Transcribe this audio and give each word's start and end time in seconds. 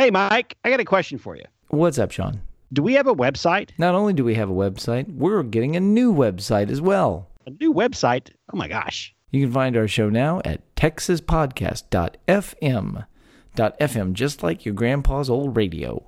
Hey, 0.00 0.10
Mike, 0.10 0.56
I 0.64 0.70
got 0.70 0.80
a 0.80 0.84
question 0.86 1.18
for 1.18 1.36
you. 1.36 1.44
What's 1.68 1.98
up, 1.98 2.10
Sean? 2.10 2.40
Do 2.72 2.82
we 2.82 2.94
have 2.94 3.06
a 3.06 3.14
website? 3.14 3.72
Not 3.76 3.94
only 3.94 4.14
do 4.14 4.24
we 4.24 4.34
have 4.34 4.48
a 4.48 4.54
website, 4.54 5.14
we're 5.14 5.42
getting 5.42 5.76
a 5.76 5.80
new 5.80 6.10
website 6.10 6.70
as 6.70 6.80
well. 6.80 7.28
A 7.46 7.50
new 7.50 7.74
website? 7.74 8.30
Oh 8.50 8.56
my 8.56 8.66
gosh. 8.66 9.14
You 9.30 9.44
can 9.44 9.52
find 9.52 9.76
our 9.76 9.86
show 9.86 10.08
now 10.08 10.40
at 10.42 10.74
texaspodcast.fm. 10.74 13.06
.fm, 13.54 14.12
just 14.14 14.42
like 14.42 14.64
your 14.64 14.74
grandpa's 14.74 15.28
old 15.28 15.54
radio. 15.54 16.02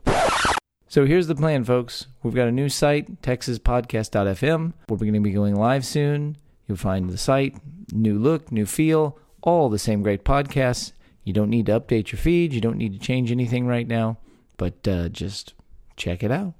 So 0.88 1.04
here's 1.04 1.26
the 1.26 1.34
plan, 1.34 1.62
folks. 1.62 2.06
We've 2.22 2.32
got 2.32 2.48
a 2.48 2.52
new 2.52 2.70
site, 2.70 3.20
texaspodcast.fm. 3.20 4.72
We're 4.88 4.96
going 4.96 5.12
to 5.12 5.20
be 5.20 5.32
going 5.32 5.56
live 5.56 5.84
soon. 5.84 6.38
You'll 6.66 6.78
find 6.78 7.10
the 7.10 7.18
site, 7.18 7.58
new 7.92 8.18
look, 8.18 8.50
new 8.50 8.64
feel, 8.64 9.18
all 9.42 9.68
the 9.68 9.78
same 9.78 10.02
great 10.02 10.24
podcasts. 10.24 10.92
You 11.24 11.32
don't 11.32 11.50
need 11.50 11.66
to 11.66 11.78
update 11.78 12.10
your 12.10 12.18
feed. 12.18 12.52
You 12.52 12.60
don't 12.60 12.78
need 12.78 12.92
to 12.94 12.98
change 12.98 13.30
anything 13.30 13.66
right 13.66 13.86
now, 13.86 14.18
but 14.56 14.86
uh, 14.88 15.08
just 15.08 15.54
check 15.96 16.22
it 16.22 16.32
out. 16.32 16.54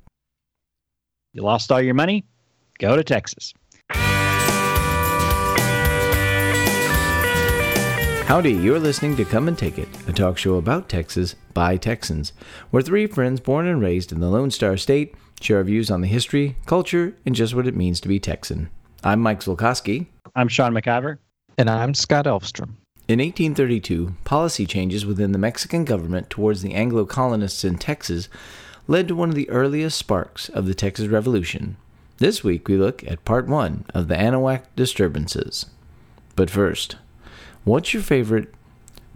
You 1.33 1.43
lost 1.43 1.73
all 1.73 1.81
your 1.81 1.95
money? 1.95 2.25
Go 2.79 2.95
to 2.95 3.03
Texas. 3.03 3.53
Howdy, 8.27 8.53
you're 8.53 8.79
listening 8.79 9.17
to 9.17 9.25
Come 9.25 9.49
and 9.49 9.59
Take 9.59 9.79
It, 9.79 9.89
a 10.09 10.13
talk 10.13 10.39
show 10.39 10.55
about 10.55 10.89
Texas 10.89 11.35
by 11.53 11.77
Texans, 11.77 12.33
where 12.71 12.83
three 12.83 13.07
friends 13.07 13.41
born 13.41 13.67
and 13.67 13.81
raised 13.81 14.13
in 14.13 14.21
the 14.21 14.31
Lone 14.31 14.51
Star 14.51 14.77
State 14.77 15.15
share 15.41 15.59
our 15.59 15.65
views 15.65 15.91
on 15.91 16.01
the 16.01 16.07
history, 16.07 16.57
culture, 16.65 17.17
and 17.27 17.35
just 17.35 17.55
what 17.55 17.67
it 17.67 17.77
means 17.77 18.01
to 18.01 18.09
be 18.09 18.21
Texan. 18.21 18.71
I'm 19.05 19.21
Mike 19.21 19.41
Zulkowski. 19.41 20.07
I'm 20.37 20.49
Sean 20.49 20.73
McIver. 20.73 21.19
And 21.59 21.69
I'm 21.69 21.93
Scott 21.93 22.25
Elfstrom. 22.27 22.77
In 23.09 23.19
1832, 23.19 24.15
policy 24.23 24.65
changes 24.65 25.05
within 25.05 25.33
the 25.33 25.39
Mexican 25.39 25.85
government 25.85 26.31
towards 26.31 26.63
the 26.63 26.75
Anglo 26.75 27.05
colonists 27.05 27.65
in 27.65 27.77
Texas 27.77 28.29
led 28.87 29.09
to 29.09 29.17
one 29.17 29.29
of 29.29 29.35
the 29.35 29.51
earliest 29.51 29.99
sparks 29.99 30.49
of 30.49 30.67
the 30.67 30.75
Texas 30.75 31.09
Revolution. 31.09 31.77
This 32.19 32.45
week 32.45 32.69
we 32.69 32.77
look 32.77 33.03
at 33.05 33.25
part 33.25 33.49
one 33.49 33.85
of 33.93 34.07
the 34.07 34.15
Anahuac 34.15 34.63
disturbances. 34.77 35.67
But 36.37 36.49
first, 36.49 36.97
what's 37.65 37.93
your 37.93 38.05
favorite 38.05 38.55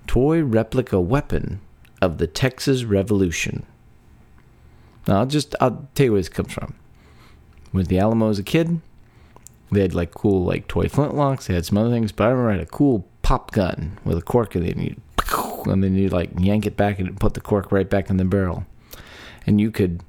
toy 0.09 0.43
replica 0.43 1.01
weapon 1.01 1.61
of 2.03 2.19
the 2.19 2.27
Texas 2.27 2.83
Revolution? 2.83 3.65
Now, 5.07 5.21
I'll 5.21 5.27
just 5.27 5.55
I'll 5.61 5.89
tell 5.95 6.07
you 6.07 6.13
where 6.13 6.21
this 6.21 6.29
comes 6.29 6.53
from. 6.53 6.75
With 7.73 7.87
the 7.87 8.01
Alamo 8.01 8.31
as 8.31 8.41
a 8.41 8.43
kid, 8.43 8.81
they 9.71 9.83
had 9.83 9.95
like 9.95 10.13
cool 10.13 10.45
like 10.45 10.67
toy 10.67 10.87
flintlocks. 10.87 11.47
They 11.47 11.55
had 11.55 11.67
some 11.67 11.79
other 11.79 11.91
things, 11.91 12.11
but 12.11 12.25
I 12.25 12.31
remember 12.31 12.51
I 12.51 12.55
had 12.55 12.63
a 12.63 12.67
cool 12.67 13.07
pop 13.27 13.51
gun 13.51 13.99
with 14.05 14.17
a 14.17 14.23
cork 14.23 14.55
in 14.55 14.65
it, 14.65 14.77
and, 14.77 14.85
you, 14.85 14.95
and 15.65 15.83
then 15.83 15.97
you 15.97 16.09
like 16.09 16.31
yank 16.39 16.65
it 16.65 16.77
back 16.77 17.01
and 17.01 17.19
put 17.19 17.35
the 17.35 17.41
cork 17.41 17.73
right 17.73 17.91
back 17.91 18.09
in 18.09 18.19
the 18.19 18.25
barrel, 18.25 18.65
and 19.49 19.61
you 19.61 19.73
could 19.73 20.01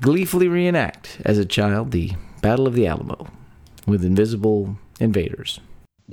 gleefully 0.00 0.46
reenact 0.46 1.20
as 1.24 1.36
a 1.36 1.44
child 1.44 1.90
the 1.90 2.12
Battle 2.40 2.68
of 2.68 2.74
the 2.74 2.86
Alamo 2.86 3.26
with 3.88 4.04
invisible 4.04 4.78
invaders. 5.00 5.58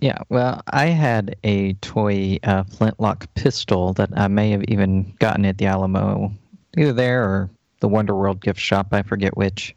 Yeah, 0.02 0.18
well, 0.30 0.64
I 0.66 0.88
had 0.88 1.36
a 1.44 1.74
toy 1.74 2.40
uh, 2.44 2.64
flintlock 2.64 3.32
pistol 3.36 3.94
that 3.94 4.10
I 4.18 4.28
may 4.28 4.50
have 4.50 4.64
even 4.64 5.14
gotten 5.20 5.46
at 5.46 5.60
the 5.60 5.68
Alamo, 5.68 6.34
either 6.76 6.92
there 6.92 7.24
or 7.24 7.52
the 7.82 7.88
Wonder 7.88 8.16
World 8.16 8.42
gift 8.42 8.60
shop. 8.60 8.88
I 8.94 9.04
forget 9.04 9.38
which, 9.38 9.76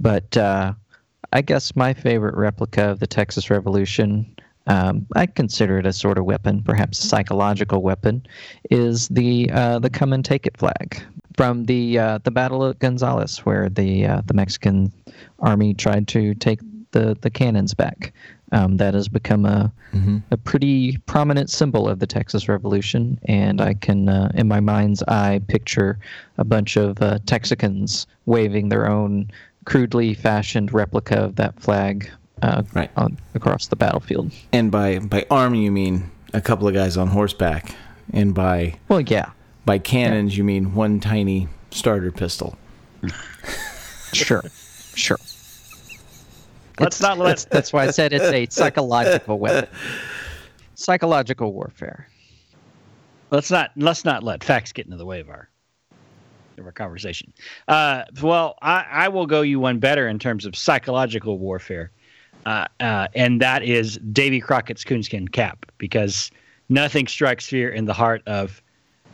but 0.00 0.36
uh, 0.36 0.72
I 1.32 1.40
guess 1.40 1.76
my 1.76 1.94
favorite 1.94 2.34
replica 2.34 2.90
of 2.90 2.98
the 2.98 3.06
Texas 3.06 3.48
Revolution. 3.48 4.34
Um, 4.66 5.06
I 5.14 5.26
consider 5.26 5.78
it 5.78 5.86
a 5.86 5.92
sort 5.92 6.18
of 6.18 6.24
weapon, 6.24 6.62
perhaps 6.62 7.04
a 7.04 7.08
psychological 7.08 7.82
weapon, 7.82 8.26
is 8.70 9.08
the 9.08 9.50
uh, 9.50 9.78
the 9.78 9.90
"Come 9.90 10.12
and 10.12 10.24
Take 10.24 10.46
It" 10.46 10.56
flag 10.56 11.02
from 11.36 11.64
the 11.64 11.98
uh, 11.98 12.18
the 12.24 12.30
Battle 12.30 12.64
of 12.64 12.78
Gonzales, 12.78 13.38
where 13.38 13.68
the 13.68 14.06
uh, 14.06 14.22
the 14.24 14.34
Mexican 14.34 14.92
army 15.40 15.74
tried 15.74 16.08
to 16.08 16.34
take 16.34 16.60
the 16.92 17.16
the 17.20 17.30
cannons 17.30 17.74
back. 17.74 18.12
Um, 18.52 18.76
that 18.76 18.94
has 18.94 19.08
become 19.08 19.46
a 19.46 19.72
mm-hmm. 19.92 20.18
a 20.30 20.36
pretty 20.36 20.98
prominent 21.06 21.50
symbol 21.50 21.88
of 21.88 21.98
the 21.98 22.06
Texas 22.06 22.48
Revolution, 22.48 23.18
and 23.24 23.60
I 23.60 23.74
can, 23.74 24.08
uh, 24.08 24.30
in 24.34 24.46
my 24.46 24.60
mind's 24.60 25.02
eye, 25.08 25.40
picture 25.48 25.98
a 26.38 26.44
bunch 26.44 26.76
of 26.76 27.02
uh, 27.02 27.18
Texicans 27.24 28.06
waving 28.26 28.68
their 28.68 28.88
own 28.88 29.30
crudely 29.64 30.14
fashioned 30.14 30.72
replica 30.72 31.16
of 31.16 31.36
that 31.36 31.58
flag 31.58 32.10
uh, 32.42 32.62
right. 32.74 32.90
on, 32.96 33.18
across 33.34 33.68
the 33.68 33.76
battlefield. 33.76 34.32
And 34.52 34.70
by 34.70 34.98
by 34.98 35.26
arm, 35.30 35.54
you 35.54 35.70
mean 35.70 36.10
a 36.32 36.40
couple 36.40 36.68
of 36.68 36.74
guys 36.74 36.96
on 36.96 37.08
horseback, 37.08 37.74
and 38.12 38.34
by 38.34 38.78
well, 38.88 39.00
yeah, 39.00 39.30
by 39.64 39.78
cannons, 39.78 40.34
yeah. 40.34 40.38
you 40.38 40.44
mean 40.44 40.74
one 40.74 41.00
tiny 41.00 41.48
starter 41.70 42.10
pistol. 42.10 42.56
sure, 44.12 44.44
sure. 44.94 45.18
Let's 46.80 47.00
not 47.00 47.18
let. 47.18 47.28
That's, 47.28 47.44
that's 47.44 47.72
why 47.72 47.84
I 47.84 47.90
said 47.90 48.12
it's 48.12 48.24
a 48.24 48.46
psychological 48.50 49.38
weapon. 49.38 49.68
Psychological 50.74 51.52
warfare. 51.52 52.08
Let's 53.30 53.50
not 53.50 53.70
let's 53.76 54.04
not 54.04 54.22
let 54.22 54.42
facts 54.42 54.72
get 54.72 54.86
into 54.86 54.96
the 54.96 55.06
way 55.06 55.20
of 55.20 55.28
our 55.28 55.48
of 56.58 56.66
our 56.66 56.72
conversation. 56.72 57.32
Uh, 57.68 58.04
well, 58.22 58.56
I, 58.62 58.86
I 58.90 59.08
will 59.08 59.26
go 59.26 59.42
you 59.42 59.60
one 59.60 59.78
better 59.78 60.08
in 60.08 60.18
terms 60.18 60.46
of 60.46 60.56
psychological 60.56 61.38
warfare, 61.38 61.90
uh, 62.46 62.66
uh, 62.80 63.08
and 63.14 63.40
that 63.40 63.62
is 63.62 63.98
Davy 64.12 64.40
Crockett's 64.40 64.84
coonskin 64.84 65.28
cap, 65.28 65.66
because 65.78 66.30
nothing 66.68 67.06
strikes 67.06 67.46
fear 67.46 67.70
in 67.70 67.84
the 67.84 67.92
heart 67.92 68.22
of 68.26 68.62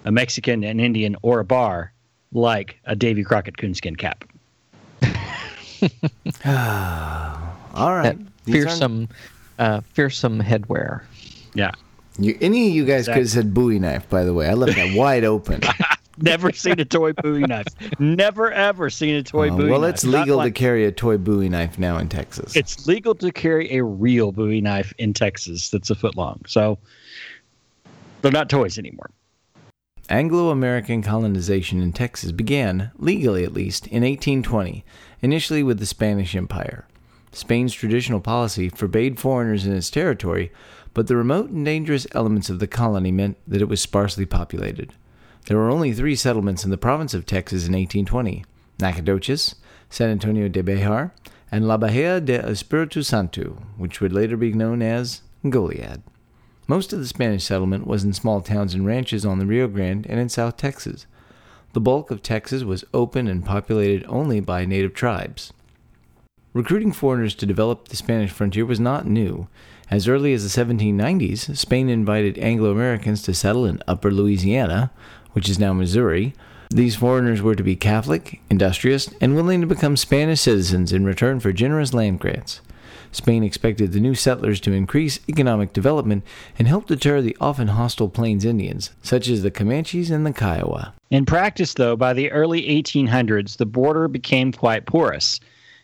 a 0.04 0.12
Mexican, 0.12 0.64
an 0.64 0.80
Indian, 0.80 1.16
or 1.22 1.40
a 1.40 1.44
bar 1.44 1.92
like 2.32 2.78
a 2.84 2.96
Davy 2.96 3.24
Crockett 3.24 3.56
coonskin 3.56 3.96
cap. 3.96 4.24
All 7.74 7.94
right. 7.94 8.16
fearsome, 8.44 9.08
uh, 9.58 9.80
fearsome 9.92 10.40
headwear. 10.40 11.02
Yeah. 11.54 11.72
You, 12.18 12.36
any 12.40 12.68
of 12.68 12.74
you 12.74 12.84
guys 12.84 13.08
exactly. 13.08 13.14
could 13.14 13.22
have 13.22 13.30
said 13.30 13.54
Bowie 13.54 13.78
knife, 13.78 14.08
by 14.08 14.24
the 14.24 14.34
way. 14.34 14.48
I 14.48 14.54
left 14.54 14.76
that 14.76 14.94
wide 14.96 15.24
open. 15.24 15.60
Never 16.22 16.52
seen 16.52 16.78
a 16.78 16.84
toy 16.84 17.12
Bowie 17.14 17.40
knife. 17.40 17.66
Never 17.98 18.52
ever 18.52 18.90
seen 18.90 19.14
a 19.14 19.22
toy 19.22 19.50
uh, 19.50 19.56
Bowie 19.56 19.70
well, 19.70 19.80
knife. 19.80 19.94
it's 19.94 20.04
legal 20.04 20.36
like, 20.36 20.54
to 20.54 20.58
carry 20.58 20.84
a 20.84 20.92
toy 20.92 21.16
Bowie 21.16 21.48
knife 21.48 21.78
now 21.78 21.96
in 21.96 22.08
Texas. 22.08 22.54
It's 22.54 22.86
legal 22.86 23.14
to 23.16 23.32
carry 23.32 23.74
a 23.76 23.82
real 23.82 24.30
Bowie 24.30 24.60
knife 24.60 24.92
in 24.98 25.14
Texas 25.14 25.70
that's 25.70 25.88
a 25.88 25.94
foot 25.94 26.16
long. 26.16 26.42
So 26.46 26.78
they're 28.20 28.32
not 28.32 28.50
toys 28.50 28.78
anymore. 28.78 29.10
Anglo 30.10 30.50
American 30.50 31.02
colonization 31.02 31.80
in 31.80 31.92
Texas 31.92 32.32
began, 32.32 32.90
legally 32.98 33.44
at 33.44 33.52
least, 33.52 33.86
in 33.86 34.02
1820, 34.02 34.84
initially 35.22 35.62
with 35.62 35.78
the 35.78 35.86
Spanish 35.86 36.34
Empire. 36.34 36.86
Spain's 37.32 37.72
traditional 37.72 38.20
policy 38.20 38.68
forbade 38.68 39.20
foreigners 39.20 39.64
in 39.64 39.72
its 39.72 39.88
territory, 39.88 40.50
but 40.92 41.06
the 41.06 41.16
remote 41.16 41.50
and 41.50 41.64
dangerous 41.64 42.08
elements 42.12 42.50
of 42.50 42.58
the 42.58 42.66
colony 42.66 43.12
meant 43.12 43.38
that 43.46 43.62
it 43.62 43.68
was 43.68 43.80
sparsely 43.80 44.26
populated. 44.26 44.92
There 45.46 45.56
were 45.56 45.70
only 45.70 45.92
three 45.92 46.14
settlements 46.14 46.64
in 46.64 46.70
the 46.70 46.78
province 46.78 47.14
of 47.14 47.26
Texas 47.26 47.66
in 47.66 47.72
1820 47.72 48.44
Nacogdoches, 48.78 49.56
San 49.88 50.10
Antonio 50.10 50.48
de 50.48 50.62
Bejar, 50.62 51.12
and 51.50 51.66
La 51.66 51.76
Bahia 51.76 52.20
de 52.20 52.38
Espiritu 52.38 53.02
Santo, 53.02 53.62
which 53.76 54.00
would 54.00 54.12
later 54.12 54.36
be 54.36 54.52
known 54.52 54.82
as 54.82 55.22
Goliad. 55.44 56.02
Most 56.66 56.92
of 56.92 57.00
the 57.00 57.06
Spanish 57.06 57.44
settlement 57.44 57.86
was 57.86 58.04
in 58.04 58.12
small 58.12 58.40
towns 58.40 58.74
and 58.74 58.86
ranches 58.86 59.26
on 59.26 59.38
the 59.38 59.46
Rio 59.46 59.66
Grande 59.66 60.06
and 60.08 60.20
in 60.20 60.28
South 60.28 60.56
Texas. 60.56 61.06
The 61.72 61.80
bulk 61.80 62.10
of 62.10 62.22
Texas 62.22 62.62
was 62.62 62.84
open 62.94 63.26
and 63.26 63.44
populated 63.44 64.04
only 64.08 64.40
by 64.40 64.64
native 64.64 64.94
tribes. 64.94 65.52
Recruiting 66.52 66.92
foreigners 66.92 67.34
to 67.36 67.46
develop 67.46 67.88
the 67.88 67.96
Spanish 67.96 68.30
frontier 68.30 68.66
was 68.66 68.80
not 68.80 69.06
new. 69.06 69.48
As 69.88 70.08
early 70.08 70.32
as 70.32 70.42
the 70.42 70.64
1790s, 70.64 71.56
Spain 71.56 71.88
invited 71.88 72.38
Anglo 72.38 72.70
Americans 72.70 73.22
to 73.22 73.34
settle 73.34 73.66
in 73.66 73.82
Upper 73.86 74.10
Louisiana, 74.10 74.92
which 75.32 75.48
is 75.48 75.58
now 75.58 75.72
Missouri. 75.72 76.34
These 76.70 76.96
foreigners 76.96 77.42
were 77.42 77.56
to 77.56 77.62
be 77.62 77.76
Catholic, 77.76 78.40
industrious, 78.48 79.12
and 79.20 79.34
willing 79.34 79.60
to 79.60 79.66
become 79.66 79.96
Spanish 79.96 80.40
citizens 80.40 80.92
in 80.92 81.04
return 81.04 81.40
for 81.40 81.52
generous 81.52 81.92
land 81.92 82.20
grants. 82.20 82.60
Spain 83.12 83.42
expected 83.42 83.92
the 83.92 84.00
new 84.00 84.14
settlers 84.14 84.60
to 84.60 84.72
increase 84.72 85.18
economic 85.28 85.72
development 85.72 86.22
and 86.58 86.68
help 86.68 86.86
deter 86.86 87.20
the 87.20 87.36
often 87.40 87.68
hostile 87.68 88.08
Plains 88.08 88.44
Indians, 88.44 88.90
such 89.02 89.28
as 89.28 89.42
the 89.42 89.50
Comanches 89.50 90.10
and 90.10 90.24
the 90.24 90.32
Kiowa. 90.32 90.94
In 91.10 91.26
practice, 91.26 91.74
though, 91.74 91.96
by 91.96 92.12
the 92.12 92.30
early 92.30 92.62
1800s, 92.62 93.56
the 93.56 93.66
border 93.66 94.06
became 94.06 94.52
quite 94.52 94.86
porous. 94.86 95.40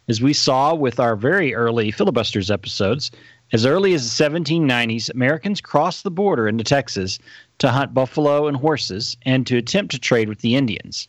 As 0.08 0.22
we 0.22 0.32
saw 0.32 0.72
with 0.72 1.00
our 1.00 1.16
very 1.16 1.52
early 1.52 1.90
filibusters 1.90 2.48
episodes, 2.48 3.10
as 3.52 3.66
early 3.66 3.92
as 3.92 4.16
the 4.16 4.24
1790s, 4.24 5.10
Americans 5.10 5.60
crossed 5.60 6.04
the 6.04 6.10
border 6.12 6.46
into 6.46 6.62
Texas 6.62 7.18
to 7.58 7.70
hunt 7.70 7.94
buffalo 7.94 8.46
and 8.46 8.56
horses 8.56 9.16
and 9.24 9.46
to 9.46 9.56
attempt 9.56 9.92
to 9.92 9.98
trade 9.98 10.28
with 10.28 10.40
the 10.40 10.56
Indians. 10.56 11.08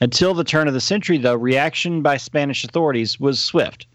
Until 0.00 0.34
the 0.34 0.44
turn 0.44 0.68
of 0.68 0.74
the 0.74 0.80
century, 0.80 1.18
though, 1.18 1.34
reaction 1.34 2.02
by 2.02 2.16
Spanish 2.16 2.64
authorities 2.64 3.18
was 3.18 3.40
swift. 3.40 3.86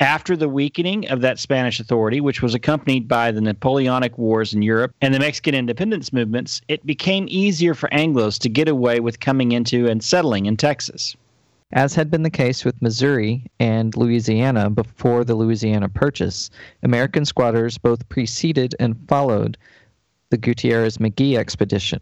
After 0.00 0.36
the 0.36 0.48
weakening 0.48 1.08
of 1.08 1.20
that 1.20 1.38
Spanish 1.38 1.78
authority, 1.78 2.20
which 2.20 2.42
was 2.42 2.52
accompanied 2.52 3.06
by 3.06 3.30
the 3.30 3.40
Napoleonic 3.40 4.18
Wars 4.18 4.52
in 4.52 4.60
Europe 4.62 4.92
and 5.00 5.14
the 5.14 5.20
Mexican 5.20 5.54
independence 5.54 6.12
movements, 6.12 6.60
it 6.66 6.84
became 6.84 7.26
easier 7.28 7.74
for 7.74 7.88
Anglos 7.90 8.38
to 8.40 8.48
get 8.48 8.66
away 8.66 8.98
with 8.98 9.20
coming 9.20 9.52
into 9.52 9.86
and 9.86 10.02
settling 10.02 10.46
in 10.46 10.56
Texas. 10.56 11.14
As 11.72 11.94
had 11.94 12.10
been 12.10 12.24
the 12.24 12.30
case 12.30 12.64
with 12.64 12.82
Missouri 12.82 13.44
and 13.60 13.96
Louisiana 13.96 14.68
before 14.68 15.24
the 15.24 15.34
Louisiana 15.36 15.88
Purchase, 15.88 16.50
American 16.82 17.24
squatters 17.24 17.78
both 17.78 18.08
preceded 18.08 18.74
and 18.80 18.96
followed 19.08 19.56
the 20.34 20.38
Gutierrez 20.38 20.98
Magee 20.98 21.36
expedition. 21.36 22.00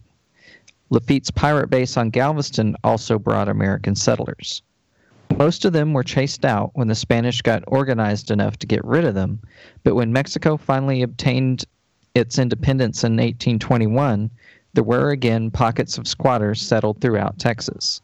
Lafitte's 0.89 1.31
pirate 1.31 1.69
base 1.69 1.99
on 1.99 2.09
Galveston 2.09 2.75
also 2.83 3.19
brought 3.19 3.47
American 3.47 3.95
settlers. 3.95 4.63
Most 5.37 5.67
of 5.67 5.75
them 5.75 5.93
were 5.93 6.03
chased 6.03 6.47
out 6.47 6.71
when 6.73 6.89
the 6.89 6.95
Spanish 6.95 7.43
got 7.43 7.63
organized 7.67 8.31
enough 8.31 8.57
to 8.61 8.67
get 8.67 8.83
rid 8.87 9.05
of 9.05 9.15
them, 9.15 9.39
but 9.85 9.97
when 9.97 10.15
Mexico 10.15 10.57
finally 10.57 11.03
obtained 11.03 11.67
its 12.15 12.39
independence 12.39 13.05
in 13.05 13.13
1821, 13.13 14.31
there 14.73 14.83
were 14.83 15.11
again 15.11 15.51
pockets 15.51 15.99
of 15.99 16.09
squatters 16.09 16.63
settled 16.63 17.03
throughout 17.03 17.39
Texas. 17.39 18.01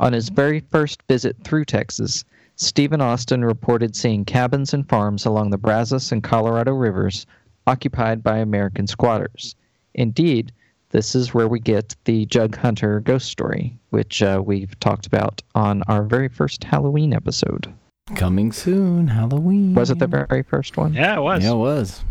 On 0.00 0.14
his 0.14 0.30
very 0.30 0.60
first 0.60 1.02
visit 1.08 1.36
through 1.44 1.66
Texas, 1.66 2.24
Stephen 2.56 3.02
Austin 3.02 3.44
reported 3.44 3.94
seeing 3.94 4.24
cabins 4.24 4.72
and 4.72 4.88
farms 4.88 5.26
along 5.26 5.50
the 5.50 5.58
Brazos 5.58 6.10
and 6.10 6.22
Colorado 6.22 6.72
rivers 6.72 7.26
occupied 7.68 8.22
by 8.22 8.38
American 8.38 8.86
squatters. 8.86 9.54
Indeed, 9.94 10.52
this 10.90 11.14
is 11.14 11.34
where 11.34 11.48
we 11.48 11.60
get 11.60 11.94
the 12.04 12.24
Jug 12.26 12.56
Hunter 12.56 13.00
ghost 13.00 13.28
story, 13.28 13.78
which 13.90 14.22
uh, 14.22 14.42
we've 14.44 14.78
talked 14.80 15.06
about 15.06 15.42
on 15.54 15.82
our 15.82 16.02
very 16.02 16.28
first 16.28 16.64
Halloween 16.64 17.12
episode. 17.12 17.72
Coming 18.14 18.52
soon, 18.52 19.08
Halloween. 19.08 19.74
Was 19.74 19.90
it 19.90 19.98
the 19.98 20.06
very 20.06 20.42
first 20.42 20.78
one? 20.78 20.94
Yeah, 20.94 21.18
it 21.18 21.20
was. 21.20 21.44
Yeah, 21.44 21.52
it 21.52 21.56
was. 21.56 22.02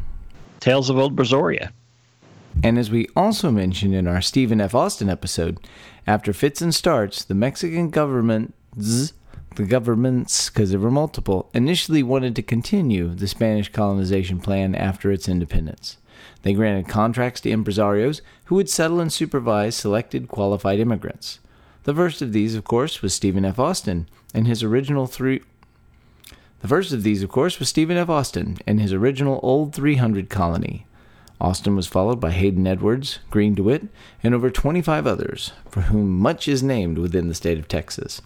Tales 0.59 0.91
of 0.91 0.97
Old 0.99 1.15
Brazoria. 1.15 1.71
And 2.63 2.77
as 2.77 2.91
we 2.91 3.07
also 3.15 3.49
mentioned 3.49 3.95
in 3.95 4.07
our 4.07 4.21
Stephen 4.21 4.61
F. 4.61 4.75
Austin 4.75 5.09
episode, 5.09 5.57
after 6.05 6.33
fits 6.33 6.61
and 6.61 6.73
starts, 6.73 7.23
the 7.23 7.33
Mexican 7.33 7.89
government, 7.89 8.53
the 9.57 9.65
governments, 9.65 10.49
because 10.49 10.69
there 10.69 10.79
were 10.79 10.91
multiple, 10.91 11.49
initially 11.53 12.03
wanted 12.03 12.35
to 12.35 12.43
continue 12.43 13.13
the 13.13 13.27
Spanish 13.27 13.71
colonization 13.71 14.39
plan 14.39 14.75
after 14.75 15.11
its 15.11 15.27
independence. 15.27 15.97
They 16.43 16.53
granted 16.53 16.87
contracts 16.87 17.41
to 17.41 17.49
impresarios 17.49 18.21
who 18.45 18.55
would 18.55 18.69
settle 18.69 18.99
and 18.99 19.11
supervise 19.11 19.75
selected 19.75 20.27
qualified 20.27 20.79
immigrants. 20.79 21.39
The 21.83 21.93
first 21.93 22.21
of 22.21 22.33
these, 22.33 22.53
of 22.53 22.63
course, 22.63 23.01
was 23.01 23.13
Stephen 23.13 23.45
F. 23.45 23.59
Austin 23.59 24.07
and 24.33 24.47
his 24.47 24.61
original 24.61 25.07
three. 25.07 25.41
The 26.59 26.67
first 26.67 26.93
of 26.93 27.03
these, 27.03 27.23
of 27.23 27.29
course, 27.29 27.59
was 27.59 27.69
Stephen 27.69 27.97
F. 27.97 28.09
Austin 28.09 28.57
and 28.67 28.79
his 28.79 28.93
original 28.93 29.39
Old 29.41 29.73
300 29.73 30.29
colony. 30.29 30.85
Austin 31.41 31.75
was 31.75 31.87
followed 31.87 32.19
by 32.19 32.31
Hayden 32.31 32.67
Edwards, 32.67 33.19
Green 33.29 33.55
DeWitt, 33.55 33.87
and 34.23 34.33
over 34.33 34.49
25 34.49 35.07
others, 35.07 35.51
for 35.69 35.81
whom 35.81 36.17
much 36.19 36.47
is 36.47 36.63
named 36.63 36.97
within 36.97 37.27
the 37.27 37.35
state 37.35 37.57
of 37.57 37.67
Texas. 37.67 38.21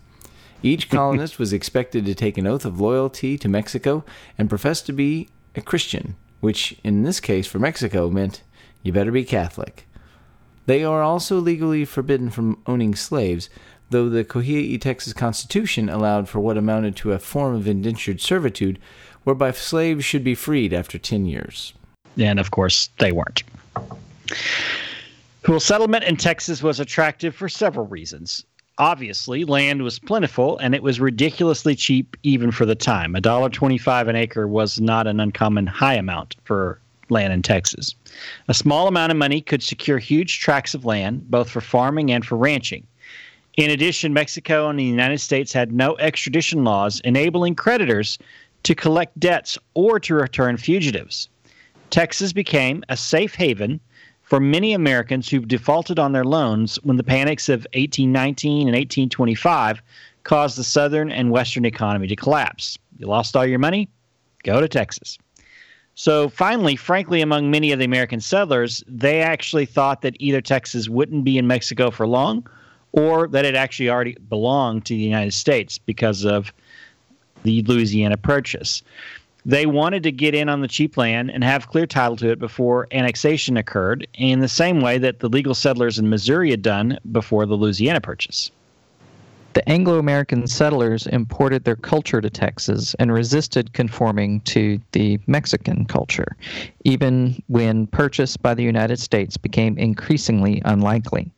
Each 0.63 0.89
colonist 0.89 1.39
was 1.39 1.53
expected 1.53 2.05
to 2.05 2.15
take 2.15 2.37
an 2.37 2.45
oath 2.45 2.65
of 2.65 2.79
loyalty 2.79 3.37
to 3.37 3.49
Mexico 3.49 4.03
and 4.37 4.49
profess 4.49 4.81
to 4.83 4.93
be 4.93 5.27
a 5.55 5.61
Christian, 5.61 6.15
which 6.39 6.75
in 6.83 7.03
this 7.03 7.19
case 7.19 7.47
for 7.47 7.59
Mexico 7.59 8.09
meant 8.09 8.43
you 8.83 8.93
better 8.93 9.11
be 9.11 9.23
Catholic. 9.23 9.87
They 10.67 10.83
are 10.83 11.01
also 11.01 11.39
legally 11.39 11.85
forbidden 11.85 12.29
from 12.29 12.61
owning 12.67 12.95
slaves, 12.95 13.49
though 13.89 14.07
the 14.07 14.23
Coahuila, 14.23 14.79
Texas 14.79 15.13
Constitution 15.13 15.89
allowed 15.89 16.29
for 16.29 16.39
what 16.39 16.57
amounted 16.57 16.95
to 16.97 17.11
a 17.11 17.19
form 17.19 17.55
of 17.55 17.67
indentured 17.67 18.21
servitude, 18.21 18.79
whereby 19.23 19.51
slaves 19.51 20.05
should 20.05 20.23
be 20.23 20.35
freed 20.35 20.73
after 20.73 20.97
10 20.97 21.25
years. 21.25 21.73
And 22.17 22.39
of 22.39 22.51
course, 22.51 22.89
they 22.99 23.11
weren't. 23.11 23.43
Well, 25.47 25.59
settlement 25.59 26.03
in 26.03 26.17
Texas 26.17 26.61
was 26.61 26.79
attractive 26.79 27.35
for 27.35 27.49
several 27.49 27.87
reasons. 27.87 28.45
Obviously, 28.81 29.45
land 29.45 29.83
was 29.83 29.99
plentiful 29.99 30.57
and 30.57 30.73
it 30.73 30.81
was 30.81 30.99
ridiculously 30.99 31.75
cheap 31.75 32.17
even 32.23 32.49
for 32.49 32.65
the 32.65 32.73
time. 32.73 33.13
$1.25 33.13 34.07
an 34.07 34.15
acre 34.15 34.47
was 34.47 34.81
not 34.81 35.05
an 35.05 35.19
uncommon 35.19 35.67
high 35.67 35.93
amount 35.93 36.35
for 36.45 36.81
land 37.07 37.31
in 37.31 37.43
Texas. 37.43 37.93
A 38.47 38.55
small 38.55 38.87
amount 38.87 39.11
of 39.11 39.19
money 39.19 39.39
could 39.39 39.61
secure 39.61 39.99
huge 39.99 40.39
tracts 40.39 40.73
of 40.73 40.83
land, 40.83 41.29
both 41.29 41.47
for 41.47 41.61
farming 41.61 42.11
and 42.11 42.25
for 42.25 42.35
ranching. 42.35 42.87
In 43.55 43.69
addition, 43.69 44.13
Mexico 44.13 44.67
and 44.67 44.79
the 44.79 44.83
United 44.83 45.19
States 45.19 45.53
had 45.53 45.71
no 45.71 45.95
extradition 45.97 46.63
laws 46.63 47.01
enabling 47.01 47.53
creditors 47.53 48.17
to 48.63 48.73
collect 48.73 49.19
debts 49.19 49.59
or 49.75 49.99
to 49.99 50.15
return 50.15 50.57
fugitives. 50.57 51.29
Texas 51.91 52.33
became 52.33 52.83
a 52.89 52.97
safe 52.97 53.35
haven 53.35 53.79
for 54.31 54.39
many 54.39 54.71
Americans 54.71 55.27
who've 55.27 55.49
defaulted 55.49 55.99
on 55.99 56.13
their 56.13 56.23
loans 56.23 56.77
when 56.83 56.95
the 56.95 57.03
panics 57.03 57.49
of 57.49 57.67
1819 57.73 58.65
and 58.65 58.73
1825 58.73 59.81
caused 60.23 60.57
the 60.57 60.63
southern 60.63 61.11
and 61.11 61.31
western 61.31 61.65
economy 61.65 62.07
to 62.07 62.15
collapse. 62.15 62.77
You 62.97 63.07
lost 63.07 63.35
all 63.35 63.45
your 63.45 63.59
money? 63.59 63.89
Go 64.43 64.61
to 64.61 64.69
Texas. 64.69 65.17
So 65.95 66.29
finally, 66.29 66.77
frankly, 66.77 67.19
among 67.19 67.51
many 67.51 67.73
of 67.73 67.79
the 67.79 67.83
American 67.83 68.21
settlers, 68.21 68.81
they 68.87 69.19
actually 69.19 69.65
thought 69.65 70.01
that 70.03 70.15
either 70.17 70.39
Texas 70.39 70.87
wouldn't 70.87 71.25
be 71.25 71.37
in 71.37 71.45
Mexico 71.45 71.91
for 71.91 72.07
long 72.07 72.47
or 72.93 73.27
that 73.27 73.43
it 73.43 73.55
actually 73.55 73.89
already 73.89 74.15
belonged 74.29 74.85
to 74.85 74.93
the 74.93 75.01
United 75.01 75.33
States 75.33 75.77
because 75.77 76.23
of 76.23 76.53
the 77.43 77.63
Louisiana 77.63 78.15
Purchase. 78.15 78.81
They 79.45 79.65
wanted 79.65 80.03
to 80.03 80.11
get 80.11 80.35
in 80.35 80.49
on 80.49 80.61
the 80.61 80.67
cheap 80.67 80.97
land 80.97 81.31
and 81.31 81.43
have 81.43 81.67
clear 81.67 81.87
title 81.87 82.15
to 82.17 82.29
it 82.29 82.39
before 82.39 82.87
annexation 82.91 83.57
occurred, 83.57 84.07
in 84.13 84.39
the 84.39 84.47
same 84.47 84.81
way 84.81 84.99
that 84.99 85.19
the 85.19 85.29
legal 85.29 85.55
settlers 85.55 85.97
in 85.97 86.09
Missouri 86.09 86.51
had 86.51 86.61
done 86.61 86.99
before 87.11 87.47
the 87.47 87.55
Louisiana 87.55 88.01
Purchase. 88.01 88.51
The 89.53 89.67
Anglo 89.67 89.97
American 89.97 90.47
settlers 90.47 91.07
imported 91.07 91.63
their 91.65 91.75
culture 91.75 92.21
to 92.21 92.29
Texas 92.29 92.95
and 92.99 93.11
resisted 93.11 93.73
conforming 93.73 94.39
to 94.41 94.79
the 94.93 95.19
Mexican 95.27 95.85
culture, 95.85 96.37
even 96.85 97.41
when 97.47 97.87
purchase 97.87 98.37
by 98.37 98.53
the 98.53 98.63
United 98.63 98.99
States 98.99 99.37
became 99.37 99.77
increasingly 99.77 100.61
unlikely. 100.65 101.31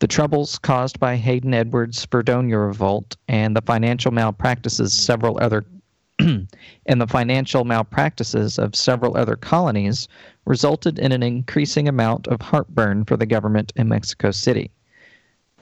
The 0.00 0.06
troubles 0.06 0.58
caused 0.58 1.00
by 1.00 1.16
Hayden 1.16 1.54
Edwards' 1.54 2.04
Fredonia 2.04 2.58
Revolt 2.58 3.16
and 3.28 3.56
the 3.56 3.62
financial 3.62 4.12
malpractices 4.12 4.92
several 4.92 5.38
other 5.40 5.64
and 6.86 7.00
the 7.00 7.06
financial 7.06 7.64
malpractices 7.64 8.58
of 8.58 8.74
several 8.74 9.16
other 9.16 9.36
colonies 9.36 10.08
resulted 10.46 10.98
in 10.98 11.12
an 11.12 11.22
increasing 11.22 11.86
amount 11.86 12.26
of 12.26 12.40
heartburn 12.40 13.04
for 13.04 13.16
the 13.16 13.26
government 13.26 13.72
in 13.76 13.88
Mexico 13.88 14.30
City. 14.30 14.70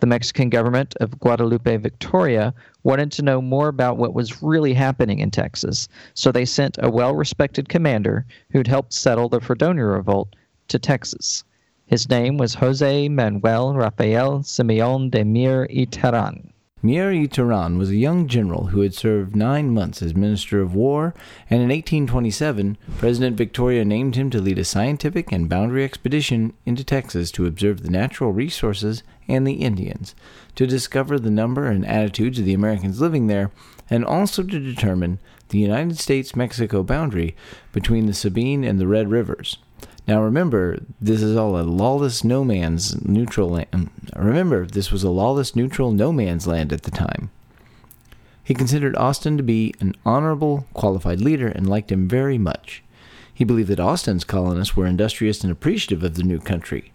The 0.01 0.07
Mexican 0.07 0.51
government 0.51 0.95
of 1.01 1.19
Guadalupe 1.21 1.77
Victoria 1.79 2.53
wanted 2.83 3.11
to 3.13 3.23
know 3.23 3.41
more 3.41 3.69
about 3.69 3.97
what 3.97 4.15
was 4.15 4.43
really 4.43 4.75
happening 4.75 5.19
in 5.19 5.31
Texas, 5.31 5.89
so 6.15 6.31
they 6.31 6.45
sent 6.45 6.77
a 6.83 6.91
well 6.91 7.15
respected 7.15 7.69
commander 7.69 8.27
who'd 8.51 8.67
helped 8.67 8.93
settle 8.93 9.29
the 9.29 9.41
Fredonia 9.41 9.85
Revolt 9.85 10.37
to 10.69 10.79
Texas. 10.79 11.45
His 11.87 12.09
name 12.09 12.37
was 12.37 12.55
Jose 12.55 13.09
Manuel 13.09 13.75
Rafael 13.75 14.43
Simeon 14.43 15.09
de 15.09 15.25
Mier 15.25 15.67
y 15.71 15.87
Terán. 15.87 16.51
Mier 16.87 17.11
y 17.11 17.27
Terán 17.27 17.79
was 17.79 17.91
a 17.91 17.97
young 17.97 18.29
general 18.29 18.67
who 18.67 18.83
had 18.83 18.95
served 18.95 19.35
nine 19.35 19.71
months 19.75 20.03
as 20.03 20.15
Minister 20.15 20.61
of 20.61 20.73
War, 20.73 21.15
and 21.51 21.61
in 21.61 21.69
1827, 21.69 22.79
President 22.99 23.37
Victoria 23.37 23.85
named 23.85 24.15
him 24.15 24.31
to 24.31 24.41
lead 24.41 24.57
a 24.57 24.65
scientific 24.65 25.33
and 25.33 25.49
boundary 25.49 25.83
expedition 25.83 26.53
into 26.65 26.85
Texas 26.85 27.33
to 27.33 27.47
observe 27.47 27.83
the 27.83 27.91
natural 27.91 28.31
resources 28.31 29.03
and 29.27 29.45
the 29.45 29.55
Indians, 29.55 30.15
to 30.55 30.65
discover 30.65 31.19
the 31.19 31.29
number 31.29 31.67
and 31.67 31.85
attitudes 31.85 32.39
of 32.39 32.45
the 32.45 32.55
Americans 32.55 33.01
living 33.01 33.27
there, 33.27 33.51
and 33.91 34.05
also 34.05 34.45
to 34.45 34.61
determine 34.61 35.19
the 35.49 35.59
United 35.59 35.99
States 35.99 36.37
Mexico 36.37 36.85
boundary 36.85 37.35
between 37.73 38.07
the 38.07 38.15
Sabine 38.15 38.63
and 38.63 38.79
the 38.79 38.87
Red 38.87 39.11
Rivers. 39.11 39.59
Now 40.07 40.23
remember, 40.23 40.79
this 41.01 41.21
is 41.21 41.37
all 41.37 41.59
a 41.59 41.63
lawless 41.63 42.23
no 42.23 42.45
man's 42.45 43.05
neutral 43.05 43.49
land. 43.49 43.69
Um, 43.73 43.91
remember, 44.15 44.65
this 44.65 44.93
was 44.93 45.03
a 45.03 45.11
lawless 45.11 45.57
neutral 45.57 45.91
no 45.91 46.13
man's 46.13 46.47
land 46.47 46.73
at 46.73 46.83
the 46.83 46.93
time. 46.93 47.31
He 48.45 48.55
considered 48.55 48.95
Austin 48.97 49.37
to 49.37 49.43
be 49.43 49.75
an 49.81 49.95
honorable, 50.05 50.67
qualified 50.73 51.21
leader 51.21 51.49
and 51.49 51.69
liked 51.69 51.91
him 51.91 52.07
very 52.07 52.39
much. 52.39 52.85
He 53.35 53.43
believed 53.43 53.69
that 53.71 53.81
Austin's 53.81 54.23
colonists 54.23 54.77
were 54.77 54.87
industrious 54.87 55.43
and 55.43 55.51
appreciative 55.51 56.05
of 56.05 56.15
the 56.15 56.23
new 56.23 56.39
country. 56.39 56.93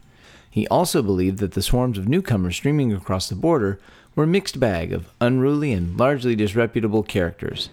He 0.49 0.65
also 0.69 1.01
believed 1.01 1.39
that 1.39 1.51
the 1.51 1.61
swarms 1.61 1.97
of 1.97 2.07
newcomers 2.07 2.55
streaming 2.55 2.93
across 2.93 3.27
the 3.27 3.35
border 3.35 3.79
were 4.15 4.23
a 4.23 4.27
mixed 4.27 4.59
bag 4.59 4.93
of 4.93 5.11
unruly 5.19 5.73
and 5.73 5.97
largely 5.97 6.35
disreputable 6.35 7.03
characters. 7.03 7.69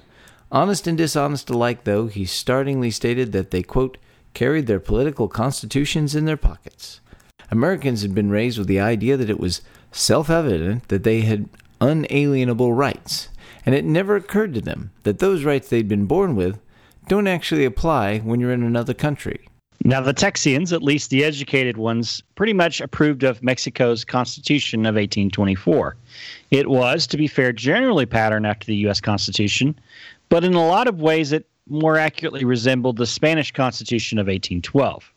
Honest 0.51 0.89
and 0.89 0.99
dishonest 0.99 1.49
alike, 1.49 1.85
though, 1.85 2.09
he 2.09 2.25
startlingly 2.25 2.91
stated 2.91 3.31
that 3.33 3.53
they, 3.53 3.63
quote, 3.63 3.97
carried 4.35 4.67
their 4.67 4.81
political 4.81 5.29
constitutions 5.29 6.15
in 6.15 6.25
their 6.25 6.37
pockets. 6.37 7.01
Americans 7.51 8.03
had 8.03 8.15
been 8.15 8.31
raised 8.31 8.59
with 8.59 8.69
the 8.69 8.81
idea 8.81 9.17
that 9.17 9.31
it 9.31 9.41
was 9.41 9.63
self 9.91 10.29
evident 10.31 10.89
that 10.89 11.05
they 11.05 11.23
had 11.23 11.49
unalienable 11.81 12.73
rights, 12.73 13.29
and 13.65 13.75
it 13.75 13.85
never 13.85 14.17
occurred 14.17 14.55
to 14.55 14.61
them 14.61 14.91
that 15.03 15.19
those 15.19 15.45
rights 15.45 15.69
they'd 15.69 15.89
been 15.89 16.07
born 16.07 16.37
with 16.37 16.61
don't 17.07 17.27
actually 17.27 17.65
apply 17.65 18.19
when 18.19 18.39
you're 18.39 18.53
in 18.53 18.63
another 18.63 18.95
country. 18.95 19.49
Now, 19.85 20.01
the 20.01 20.13
Texians, 20.13 20.73
at 20.73 20.83
least 20.83 21.11
the 21.11 21.25
educated 21.25 21.77
ones, 21.77 22.23
pretty 22.35 22.53
much 22.53 22.81
approved 22.81 23.23
of 23.23 23.43
Mexico's 23.43 24.05
Constitution 24.05 24.81
of 24.81 24.97
1824. 24.97 25.97
It 26.51 26.69
was, 26.69 27.07
to 27.07 27.17
be 27.17 27.29
fair, 27.29 27.53
generally 27.53 28.05
patterned 28.05 28.47
after 28.47 28.67
the 28.67 28.77
U.S. 28.77 29.01
Constitution, 29.01 29.79
but 30.29 30.45
in 30.45 30.55
a 30.55 30.67
lot 30.67 30.89
of 30.89 31.01
ways 31.01 31.33
it 31.33 31.47
more 31.71 31.97
accurately 31.97 32.45
resembled 32.45 32.97
the 32.97 33.07
Spanish 33.07 33.53
Constitution 33.53 34.19
of 34.19 34.27
1812. 34.27 35.11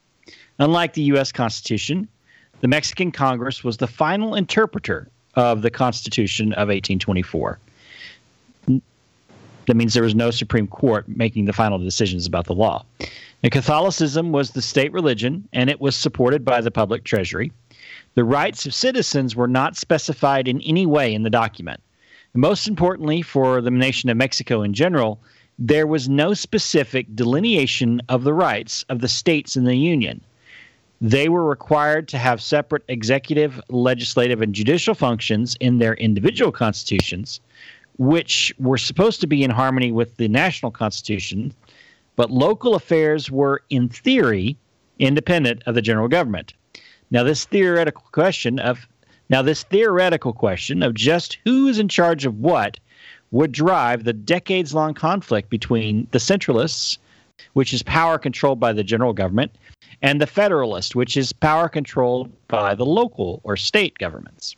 Unlike 0.60 0.94
the 0.94 1.04
U.S. 1.04 1.32
Constitution, 1.32 2.08
the 2.62 2.68
Mexican 2.68 3.12
Congress 3.12 3.64
was 3.64 3.78
the 3.78 3.88
final 3.88 4.36
interpreter 4.36 5.10
of 5.36 5.62
the 5.62 5.72
Constitution 5.72 6.54
of 6.54 6.68
1824. 6.68 7.60
That 9.68 9.76
means 9.76 9.94
there 9.94 10.04
was 10.04 10.16
no 10.16 10.32
Supreme 10.32 10.68
Court 10.68 11.08
making 11.08 11.46
the 11.46 11.54
final 11.54 11.78
decisions 11.78 12.26
about 12.26 12.46
the 12.46 12.54
law. 12.54 12.84
And 13.44 13.52
Catholicism 13.52 14.32
was 14.32 14.52
the 14.52 14.62
state 14.62 14.92
religion, 14.92 15.48
and 15.54 15.70
it 15.70 15.82
was 15.82 15.96
supported 15.96 16.44
by 16.44 16.62
the 16.62 16.72
public 16.72 17.04
treasury. 17.04 17.52
The 18.16 18.24
rights 18.24 18.66
of 18.66 18.74
citizens 18.74 19.36
were 19.36 19.48
not 19.48 19.78
specified 19.78 20.48
in 20.48 20.62
any 20.62 20.86
way 20.86 21.14
in 21.14 21.24
the 21.24 21.30
document. 21.30 21.80
Most 22.34 22.68
importantly, 22.68 23.22
for 23.22 23.62
the 23.62 23.72
nation 23.72 24.10
of 24.10 24.18
Mexico 24.18 24.62
in 24.62 24.74
general, 24.74 25.20
there 25.64 25.86
was 25.86 26.10
no 26.10 26.34
specific 26.34 27.06
delineation 27.16 28.02
of 28.10 28.24
the 28.24 28.34
rights 28.34 28.84
of 28.90 29.00
the 29.00 29.08
states 29.08 29.56
in 29.56 29.64
the 29.64 29.78
Union. 29.78 30.20
They 31.00 31.30
were 31.30 31.48
required 31.48 32.08
to 32.08 32.18
have 32.18 32.42
separate 32.42 32.84
executive, 32.88 33.62
legislative, 33.70 34.42
and 34.42 34.56
judicial 34.56 34.96
functions 34.96 35.56
in 35.60 35.78
their 35.78 35.94
individual 35.94 36.52
constitutions, 36.52 37.40
which 38.00 38.52
were 38.58 38.80
supposed 38.80 39.22
to 39.22 39.28
be 39.28 39.44
in 39.44 39.52
harmony 39.52 39.92
with 39.92 40.18
the 40.18 40.28
national 40.28 40.72
constitution, 40.72 41.54
but 42.16 42.32
local 42.32 42.74
affairs 42.74 43.30
were, 43.30 43.62
in 43.70 43.88
theory, 43.88 44.58
independent 44.98 45.62
of 45.68 45.76
the 45.76 45.82
general 45.84 46.08
government. 46.08 46.56
Now, 47.12 47.22
this 47.24 47.46
theoretical 47.46 48.06
question 48.12 48.58
of 48.58 48.88
now 49.30 49.44
this 49.44 49.62
theoretical 49.62 50.34
question 50.34 50.82
of 50.82 50.96
just 50.96 51.38
who 51.46 51.68
is 51.68 51.78
in 51.78 51.88
charge 51.88 52.26
of 52.26 52.40
what 52.40 52.80
would 53.32 53.52
drive 53.52 54.04
the 54.04 54.14
decades-long 54.14 54.94
conflict 54.94 55.50
between 55.50 56.08
the 56.12 56.18
centralists, 56.18 56.98
which 57.54 57.74
is 57.74 57.82
power 57.84 58.18
controlled 58.18 58.60
by 58.60 58.74
the 58.74 58.84
general 58.84 59.14
government, 59.14 59.52
and 60.02 60.20
the 60.20 60.28
federalist, 60.28 60.96
which 60.96 61.16
is 61.18 61.34
power 61.34 61.70
controlled 61.70 62.30
by 62.48 62.76
the 62.76 62.86
local 62.86 63.40
or 63.44 63.56
state 63.56 63.98
governments. 63.98 64.56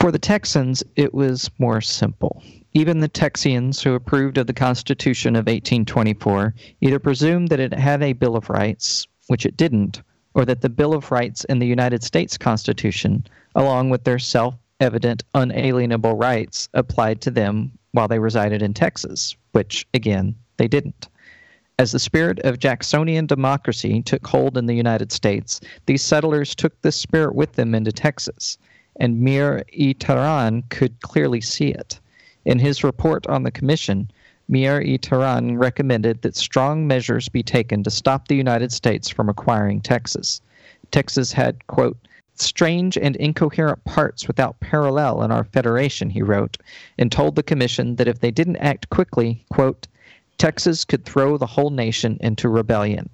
For 0.00 0.10
the 0.10 0.18
Texans, 0.18 0.82
it 0.96 1.12
was 1.12 1.50
more 1.58 1.80
simple. 1.80 2.42
Even 2.72 3.00
the 3.00 3.08
Texians 3.08 3.82
who 3.82 3.94
approved 3.94 4.38
of 4.38 4.46
the 4.46 4.52
Constitution 4.52 5.34
of 5.36 5.46
1824 5.46 6.54
either 6.80 6.98
presumed 6.98 7.48
that 7.48 7.60
it 7.60 7.74
had 7.74 8.02
a 8.02 8.12
Bill 8.12 8.36
of 8.36 8.48
Rights, 8.48 9.06
which 9.26 9.44
it 9.44 9.56
didn't, 9.56 10.02
or 10.34 10.44
that 10.44 10.62
the 10.62 10.68
Bill 10.68 10.94
of 10.94 11.10
Rights 11.10 11.44
in 11.44 11.58
the 11.58 11.66
United 11.66 12.02
States 12.02 12.38
Constitution, 12.38 13.26
along 13.54 13.90
with 13.90 14.04
their 14.04 14.18
self 14.18 14.54
evident 14.80 15.22
unalienable 15.34 16.14
rights, 16.14 16.68
applied 16.74 17.20
to 17.20 17.30
them 17.30 17.70
while 17.92 18.08
they 18.08 18.18
resided 18.18 18.62
in 18.62 18.74
Texas, 18.74 19.36
which, 19.52 19.86
again, 19.94 20.34
they 20.56 20.66
didn't. 20.66 21.08
As 21.78 21.92
the 21.92 21.98
spirit 21.98 22.38
of 22.40 22.58
Jacksonian 22.58 23.26
democracy 23.26 24.02
took 24.02 24.26
hold 24.26 24.58
in 24.58 24.66
the 24.66 24.74
United 24.74 25.12
States, 25.12 25.60
these 25.86 26.02
settlers 26.02 26.54
took 26.54 26.80
this 26.82 26.96
spirit 26.96 27.34
with 27.34 27.52
them 27.52 27.74
into 27.74 27.92
Texas 27.92 28.58
and 29.00 29.20
Mier 29.20 29.64
y 29.72 29.94
Terán 29.98 30.68
could 30.68 31.00
clearly 31.00 31.40
see 31.40 31.68
it. 31.68 31.98
In 32.44 32.58
his 32.58 32.84
report 32.84 33.26
on 33.26 33.42
the 33.42 33.50
commission, 33.50 34.10
Mier 34.48 34.80
y 34.80 34.98
Terán 35.00 35.58
recommended 35.58 36.22
that 36.22 36.36
strong 36.36 36.86
measures 36.86 37.28
be 37.28 37.42
taken 37.42 37.82
to 37.82 37.90
stop 37.90 38.28
the 38.28 38.36
United 38.36 38.72
States 38.72 39.08
from 39.08 39.28
acquiring 39.28 39.80
Texas. 39.80 40.42
Texas 40.90 41.32
had, 41.32 41.66
quote, 41.66 41.96
strange 42.40 42.96
and 42.96 43.16
incoherent 43.16 43.84
parts 43.84 44.26
without 44.26 44.58
parallel 44.60 45.22
in 45.22 45.30
our 45.30 45.44
federation, 45.44 46.10
he 46.10 46.22
wrote, 46.22 46.56
and 46.98 47.12
told 47.12 47.36
the 47.36 47.42
commission 47.42 47.96
that 47.96 48.08
if 48.08 48.20
they 48.20 48.30
didn't 48.30 48.56
act 48.56 48.90
quickly, 48.90 49.44
quote, 49.50 49.86
Texas 50.38 50.84
could 50.84 51.04
throw 51.04 51.36
the 51.36 51.46
whole 51.46 51.70
nation 51.70 52.16
into 52.20 52.48
rebellion. 52.48 53.08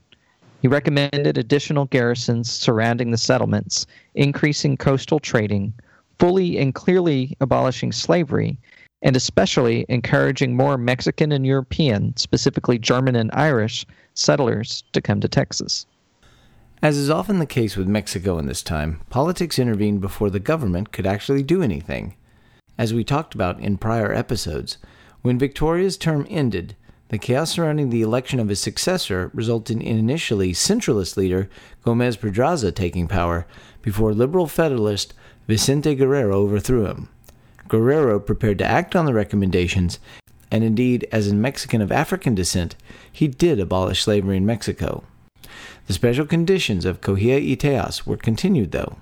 He 0.62 0.68
recommended 0.68 1.36
additional 1.36 1.86
garrisons 1.86 2.50
surrounding 2.50 3.10
the 3.10 3.18
settlements, 3.18 3.86
increasing 4.14 4.76
coastal 4.76 5.20
trading, 5.20 5.74
fully 6.18 6.58
and 6.58 6.74
clearly 6.74 7.36
abolishing 7.40 7.92
slavery, 7.92 8.58
and 9.02 9.16
especially 9.16 9.84
encouraging 9.88 10.56
more 10.56 10.78
Mexican 10.78 11.32
and 11.32 11.46
European, 11.46 12.16
specifically 12.16 12.78
German 12.78 13.16
and 13.16 13.30
Irish, 13.32 13.84
settlers 14.14 14.82
to 14.92 15.00
come 15.00 15.20
to 15.20 15.28
Texas. 15.28 15.86
As 16.86 16.96
is 16.96 17.10
often 17.10 17.40
the 17.40 17.46
case 17.46 17.76
with 17.76 17.88
Mexico 17.88 18.38
in 18.38 18.46
this 18.46 18.62
time, 18.62 19.00
politics 19.10 19.58
intervened 19.58 20.00
before 20.00 20.30
the 20.30 20.38
government 20.38 20.92
could 20.92 21.04
actually 21.04 21.42
do 21.42 21.60
anything. 21.60 22.14
As 22.78 22.94
we 22.94 23.02
talked 23.02 23.34
about 23.34 23.58
in 23.58 23.76
prior 23.76 24.14
episodes, 24.14 24.78
when 25.20 25.36
Victoria's 25.36 25.96
term 25.96 26.28
ended, 26.30 26.76
the 27.08 27.18
chaos 27.18 27.50
surrounding 27.50 27.90
the 27.90 28.02
election 28.02 28.38
of 28.38 28.48
his 28.48 28.60
successor 28.60 29.32
resulted 29.34 29.82
in 29.82 29.98
initially 29.98 30.52
centralist 30.52 31.16
leader 31.16 31.50
Gomez 31.82 32.16
Pedraza 32.16 32.70
taking 32.70 33.08
power 33.08 33.48
before 33.82 34.14
liberal 34.14 34.46
federalist 34.46 35.12
Vicente 35.48 35.92
Guerrero 35.96 36.36
overthrew 36.36 36.86
him. 36.86 37.08
Guerrero 37.66 38.20
prepared 38.20 38.58
to 38.58 38.64
act 38.64 38.94
on 38.94 39.06
the 39.06 39.12
recommendations, 39.12 39.98
and 40.52 40.62
indeed, 40.62 41.08
as 41.10 41.26
a 41.26 41.34
Mexican 41.34 41.82
of 41.82 41.90
African 41.90 42.36
descent, 42.36 42.76
he 43.10 43.26
did 43.26 43.58
abolish 43.58 44.04
slavery 44.04 44.36
in 44.36 44.46
Mexico. 44.46 45.02
The 45.86 45.92
special 45.92 46.26
conditions 46.26 46.84
of 46.84 47.00
Cogía 47.00 47.40
y 47.40 48.02
were 48.06 48.16
continued, 48.16 48.72
though. 48.72 48.96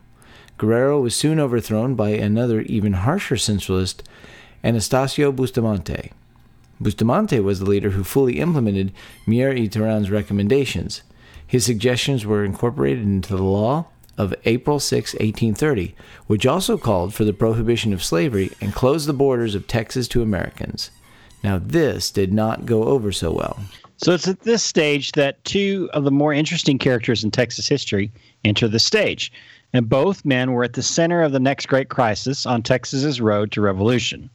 Guerrero 0.59 1.01
was 1.01 1.17
soon 1.17 1.41
overthrown 1.41 1.95
by 1.95 2.11
another 2.11 2.61
even 2.63 2.93
harsher 2.93 3.37
centralist, 3.37 4.03
Anastasio 4.63 5.33
Bustamante. 5.33 6.13
Bustamante 6.81 7.41
was 7.41 7.59
the 7.59 7.65
leader 7.65 7.91
who 7.91 8.05
fully 8.05 8.39
implemented 8.39 8.93
Mier 9.27 9.51
y 9.51 9.67
Terán's 9.67 10.11
recommendations. 10.11 11.03
His 11.47 11.65
suggestions 11.65 12.27
were 12.27 12.45
incorporated 12.45 13.05
into 13.05 13.37
the 13.37 13.43
law 13.43 13.87
of 14.17 14.35
April 14.45 14.79
6, 14.79 15.15
1830, 15.15 15.95
which 16.27 16.47
also 16.47 16.79
called 16.79 17.15
for 17.15 17.25
the 17.25 17.33
prohibition 17.33 17.93
of 17.93 18.05
slavery 18.05 18.53
and 18.61 18.75
closed 18.75 19.09
the 19.09 19.13
borders 19.13 19.55
of 19.55 19.67
Texas 19.67 20.07
to 20.09 20.23
Americans. 20.23 20.91
Now, 21.43 21.59
this 21.59 22.11
did 22.11 22.33
not 22.33 22.67
go 22.67 22.85
over 22.85 23.11
so 23.13 23.33
well. 23.33 23.61
So 24.05 24.13
it's 24.13 24.29
at 24.29 24.41
this 24.41 24.63
stage 24.63 25.13
that 25.13 25.43
two 25.47 25.89
of 25.95 26.05
the 26.05 26.11
more 26.11 26.35
interesting 26.35 26.77
characters 26.77 27.25
in 27.25 27.31
Texas 27.31 27.67
history 27.67 28.13
enter 28.45 28.69
the 28.69 28.79
stage, 28.79 29.33
and 29.73 29.89
both 29.89 30.27
men 30.27 30.53
were 30.53 30.63
at 30.63 30.75
the 30.75 30.83
center 30.83 31.23
of 31.23 31.33
the 31.33 31.41
next 31.41 31.69
great 31.69 31.89
crisis 31.89 32.45
on 32.45 32.63
Texas's 32.63 33.19
road 33.19 33.51
to 33.53 33.63
revolution. 33.63 34.29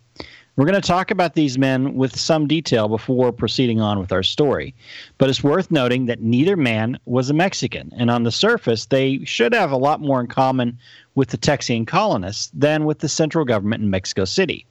We're 0.55 0.65
going 0.65 0.81
to 0.81 0.87
talk 0.87 1.11
about 1.11 1.35
these 1.35 1.59
men 1.59 1.93
with 1.93 2.19
some 2.19 2.47
detail 2.47 2.87
before 2.87 3.31
proceeding 3.31 3.79
on 3.79 3.99
with 3.99 4.11
our 4.11 4.23
story, 4.23 4.73
but 5.19 5.29
it's 5.29 5.43
worth 5.43 5.69
noting 5.69 6.07
that 6.07 6.23
neither 6.23 6.57
man 6.57 6.97
was 7.05 7.29
a 7.29 7.35
Mexican, 7.35 7.93
and 7.95 8.09
on 8.09 8.23
the 8.23 8.31
surface, 8.31 8.87
they 8.87 9.23
should 9.23 9.53
have 9.53 9.71
a 9.71 9.77
lot 9.77 10.01
more 10.01 10.19
in 10.19 10.25
common 10.25 10.79
with 11.13 11.29
the 11.29 11.37
Texian 11.37 11.85
colonists 11.85 12.49
than 12.55 12.85
with 12.85 12.97
the 12.97 13.07
central 13.07 13.45
government 13.45 13.83
in 13.83 13.91
Mexico 13.91 14.25
City. 14.25 14.65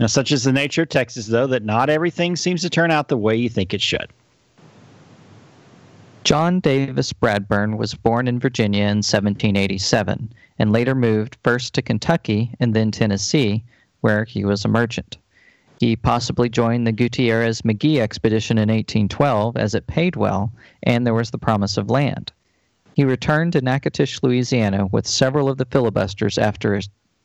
Now, 0.00 0.08
such 0.08 0.32
is 0.32 0.42
the 0.42 0.52
nature 0.52 0.82
of 0.82 0.88
Texas, 0.88 1.28
though, 1.28 1.46
that 1.46 1.62
not 1.62 1.88
everything 1.88 2.34
seems 2.34 2.62
to 2.62 2.68
turn 2.68 2.90
out 2.90 3.06
the 3.06 3.16
way 3.16 3.36
you 3.36 3.48
think 3.48 3.72
it 3.72 3.80
should. 3.80 4.12
John 6.24 6.60
Davis 6.60 7.12
Bradburn 7.12 7.76
was 7.76 7.92
born 7.92 8.26
in 8.28 8.40
Virginia 8.40 8.84
in 8.84 9.02
1787 9.04 10.32
and 10.58 10.72
later 10.72 10.94
moved 10.94 11.36
first 11.44 11.74
to 11.74 11.82
Kentucky 11.82 12.54
and 12.58 12.72
then 12.72 12.90
Tennessee 12.90 13.62
where 14.00 14.24
he 14.24 14.42
was 14.42 14.64
a 14.64 14.68
merchant. 14.68 15.18
He 15.80 15.96
possibly 15.96 16.48
joined 16.48 16.86
the 16.86 16.92
Gutierrez 16.92 17.62
Magee 17.62 18.00
expedition 18.00 18.56
in 18.56 18.70
1812 18.70 19.58
as 19.58 19.74
it 19.74 19.86
paid 19.86 20.16
well 20.16 20.50
and 20.82 21.06
there 21.06 21.12
was 21.12 21.30
the 21.30 21.36
promise 21.36 21.76
of 21.76 21.90
land. 21.90 22.32
He 22.94 23.04
returned 23.04 23.52
to 23.52 23.60
Natchitoches, 23.60 24.22
Louisiana 24.22 24.86
with 24.86 25.06
several 25.06 25.50
of 25.50 25.58
the 25.58 25.66
filibusters 25.66 26.38
after 26.38 26.80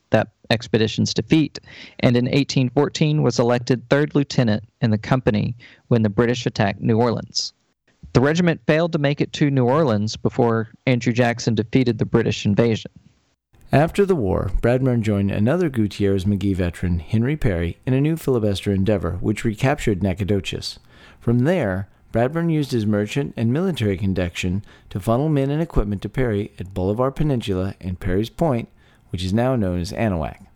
that 0.09 0.33
expedition's 0.49 1.13
defeat, 1.13 1.57
and 2.01 2.17
in 2.17 2.25
1814 2.25 3.23
was 3.23 3.39
elected 3.39 3.87
third 3.87 4.13
lieutenant 4.13 4.65
in 4.81 4.91
the 4.91 4.97
company 4.97 5.55
when 5.87 6.01
the 6.01 6.09
British 6.09 6.45
attacked 6.45 6.81
New 6.81 6.99
Orleans. 6.99 7.53
The 8.13 8.21
regiment 8.21 8.61
failed 8.65 8.91
to 8.93 8.99
make 8.99 9.21
it 9.21 9.33
to 9.33 9.51
New 9.51 9.65
Orleans 9.65 10.17
before 10.17 10.69
Andrew 10.87 11.13
Jackson 11.13 11.55
defeated 11.55 11.97
the 11.99 12.05
British 12.05 12.45
invasion. 12.45 12.91
After 13.71 14.03
the 14.03 14.15
war, 14.15 14.51
Bradburn 14.61 15.03
joined 15.03 15.29
another 15.29 15.69
Gutierrez 15.69 16.25
Magee 16.25 16.55
veteran, 16.55 16.99
Henry 16.99 17.37
Perry, 17.37 17.77
in 17.85 17.93
a 17.93 18.01
new 18.01 18.17
filibuster 18.17 18.71
endeavor 18.71 19.17
which 19.21 19.45
recaptured 19.45 20.01
Nacogdoches. 20.01 20.79
From 21.19 21.39
there, 21.39 21.87
Bradburn 22.11 22.51
used 22.51 22.71
his 22.71 22.87
merchant 22.87 23.35
and 23.37 23.53
military 23.53 23.95
connection 23.95 24.63
to 24.89 24.99
funnel 24.99 25.29
men 25.29 25.51
and 25.51 25.61
equipment 25.61 26.01
to 26.01 26.09
Perry 26.09 26.51
at 26.57 26.73
Bolivar 26.73 27.11
Peninsula 27.11 27.75
and 27.79 27.99
Perry's 27.99 28.31
Point, 28.31 28.69
which 29.11 29.23
is 29.23 29.33
now 29.33 29.55
known 29.55 29.79
as 29.79 29.91
Anahuac. 29.91 30.47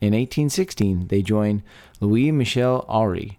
In 0.00 0.14
1816, 0.14 1.06
they 1.06 1.22
joined 1.22 1.62
Louis 2.00 2.32
Michel 2.32 2.84
Aury, 2.88 3.38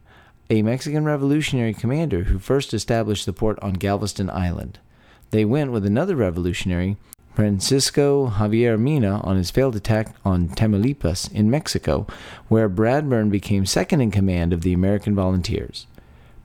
a 0.51 0.61
Mexican 0.61 1.05
revolutionary 1.05 1.73
commander 1.73 2.23
who 2.23 2.37
first 2.37 2.73
established 2.73 3.25
the 3.25 3.31
port 3.31 3.57
on 3.61 3.71
Galveston 3.71 4.29
Island. 4.29 4.79
They 5.29 5.45
went 5.45 5.71
with 5.71 5.85
another 5.85 6.17
revolutionary, 6.17 6.97
Francisco 7.33 8.27
Javier 8.27 8.77
Mina, 8.77 9.21
on 9.21 9.37
his 9.37 9.49
failed 9.49 9.77
attack 9.77 10.13
on 10.25 10.49
Tamaulipas 10.49 11.31
in 11.31 11.49
Mexico, 11.49 12.05
where 12.49 12.69
Bradburn 12.69 13.31
became 13.31 13.65
second 13.65 14.01
in 14.01 14.11
command 14.11 14.51
of 14.51 14.63
the 14.63 14.73
American 14.73 15.15
volunteers. 15.15 15.87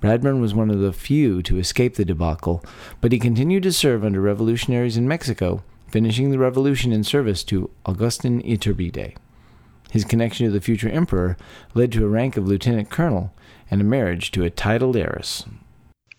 Bradburn 0.01 0.41
was 0.41 0.55
one 0.55 0.71
of 0.71 0.79
the 0.79 0.93
few 0.93 1.43
to 1.43 1.59
escape 1.59 1.97
the 1.97 2.05
debacle, 2.05 2.65
but 3.01 3.11
he 3.11 3.19
continued 3.19 3.65
to 3.65 3.73
serve 3.73 4.05
under 4.05 4.21
revolutionaries 4.21 4.97
in 4.97 5.09
Mexico, 5.09 5.65
finishing 5.89 6.31
the 6.31 6.39
revolution 6.39 6.93
in 6.93 7.03
service 7.03 7.43
to 7.43 7.71
Augustin 7.85 8.41
Iturbide. 8.43 9.17
His 9.91 10.05
connection 10.05 10.47
to 10.47 10.53
the 10.53 10.61
future 10.61 10.89
emperor 10.89 11.37
led 11.75 11.91
to 11.93 12.05
a 12.05 12.09
rank 12.09 12.37
of 12.37 12.47
lieutenant 12.47 12.89
colonel 12.89 13.33
and 13.70 13.80
a 13.80 13.85
marriage 13.85 14.30
to 14.32 14.44
a 14.44 14.50
titled 14.50 14.96
heiress. 14.96 15.44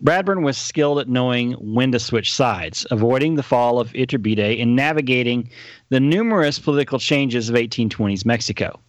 Bradburn 0.04 0.44
was 0.44 0.58
skilled 0.58 1.00
at 1.00 1.10
knowing 1.10 1.54
when 1.54 1.92
to 1.92 2.00
switch 2.00 2.32
sides, 2.32 2.86
avoiding 2.92 3.36
the 3.36 3.44
fall 3.44 3.80
of 3.80 3.92
Iturbide 3.94 4.62
and 4.62 4.76
navigating 4.76 5.50
the 5.90 6.00
numerous 6.00 6.60
political 6.60 7.00
changes 7.00 7.50
of 7.50 7.56
1820s 7.56 8.26
Mexico. 8.26 8.80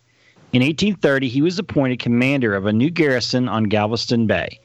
In 0.53 0.63
1830, 0.63 1.29
he 1.29 1.43
was 1.43 1.59
appointed 1.59 1.99
commander 1.99 2.55
of 2.55 2.67
a 2.67 2.73
new 2.73 2.91
garrison 2.91 3.49
on 3.49 3.65
Galveston 3.65 4.27
Bay. 4.27 4.61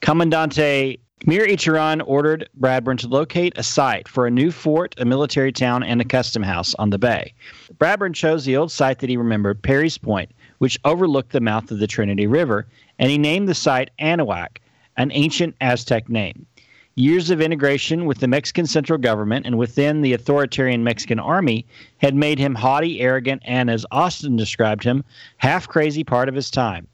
Commandante 0.00 0.98
Mier 1.26 1.46
y 1.48 1.56
Terán 1.56 2.02
ordered 2.04 2.50
Bradburn 2.60 2.98
to 2.98 3.08
locate 3.08 3.54
a 3.56 3.62
site 3.62 4.08
for 4.08 4.26
a 4.26 4.30
new 4.30 4.50
fort, 4.50 4.94
a 4.98 5.06
military 5.06 5.52
town, 5.52 5.82
and 5.82 6.00
a 6.00 6.04
custom 6.04 6.42
house 6.42 6.74
on 6.74 6.90
the 6.90 6.98
bay. 6.98 7.32
Bradburn 7.78 8.14
chose 8.14 8.44
the 8.44 8.58
old 8.58 8.70
site 8.70 8.98
that 8.98 9.08
he 9.08 9.16
remembered, 9.16 9.62
Perry's 9.62 9.96
Point, 9.96 10.32
which 10.64 10.80
overlooked 10.86 11.32
the 11.32 11.42
mouth 11.42 11.70
of 11.70 11.78
the 11.78 11.86
Trinity 11.86 12.26
River, 12.26 12.66
and 12.98 13.10
he 13.10 13.18
named 13.18 13.46
the 13.46 13.54
site 13.54 13.90
Anahuac, 13.98 14.62
an 14.96 15.12
ancient 15.12 15.54
Aztec 15.60 16.08
name. 16.08 16.46
Years 16.94 17.28
of 17.28 17.42
integration 17.42 18.06
with 18.06 18.20
the 18.20 18.28
Mexican 18.28 18.66
central 18.66 18.98
government 18.98 19.44
and 19.44 19.58
within 19.58 20.00
the 20.00 20.14
authoritarian 20.14 20.82
Mexican 20.82 21.18
army 21.18 21.66
had 21.98 22.14
made 22.14 22.38
him 22.38 22.54
haughty, 22.54 23.02
arrogant, 23.02 23.42
and, 23.44 23.68
as 23.68 23.84
Austin 23.90 24.36
described 24.36 24.84
him, 24.84 25.04
half 25.36 25.68
crazy 25.68 26.02
part 26.02 26.30
of 26.30 26.34
his 26.34 26.50
time. 26.50 26.88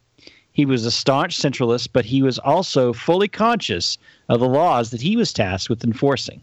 He 0.51 0.65
was 0.65 0.85
a 0.85 0.91
staunch 0.91 1.37
centralist, 1.37 1.91
but 1.93 2.03
he 2.03 2.21
was 2.21 2.39
also 2.39 2.91
fully 2.91 3.29
conscious 3.29 3.97
of 4.27 4.41
the 4.41 4.49
laws 4.49 4.91
that 4.91 5.01
he 5.01 5.15
was 5.15 5.31
tasked 5.31 5.69
with 5.69 5.85
enforcing. 5.85 6.41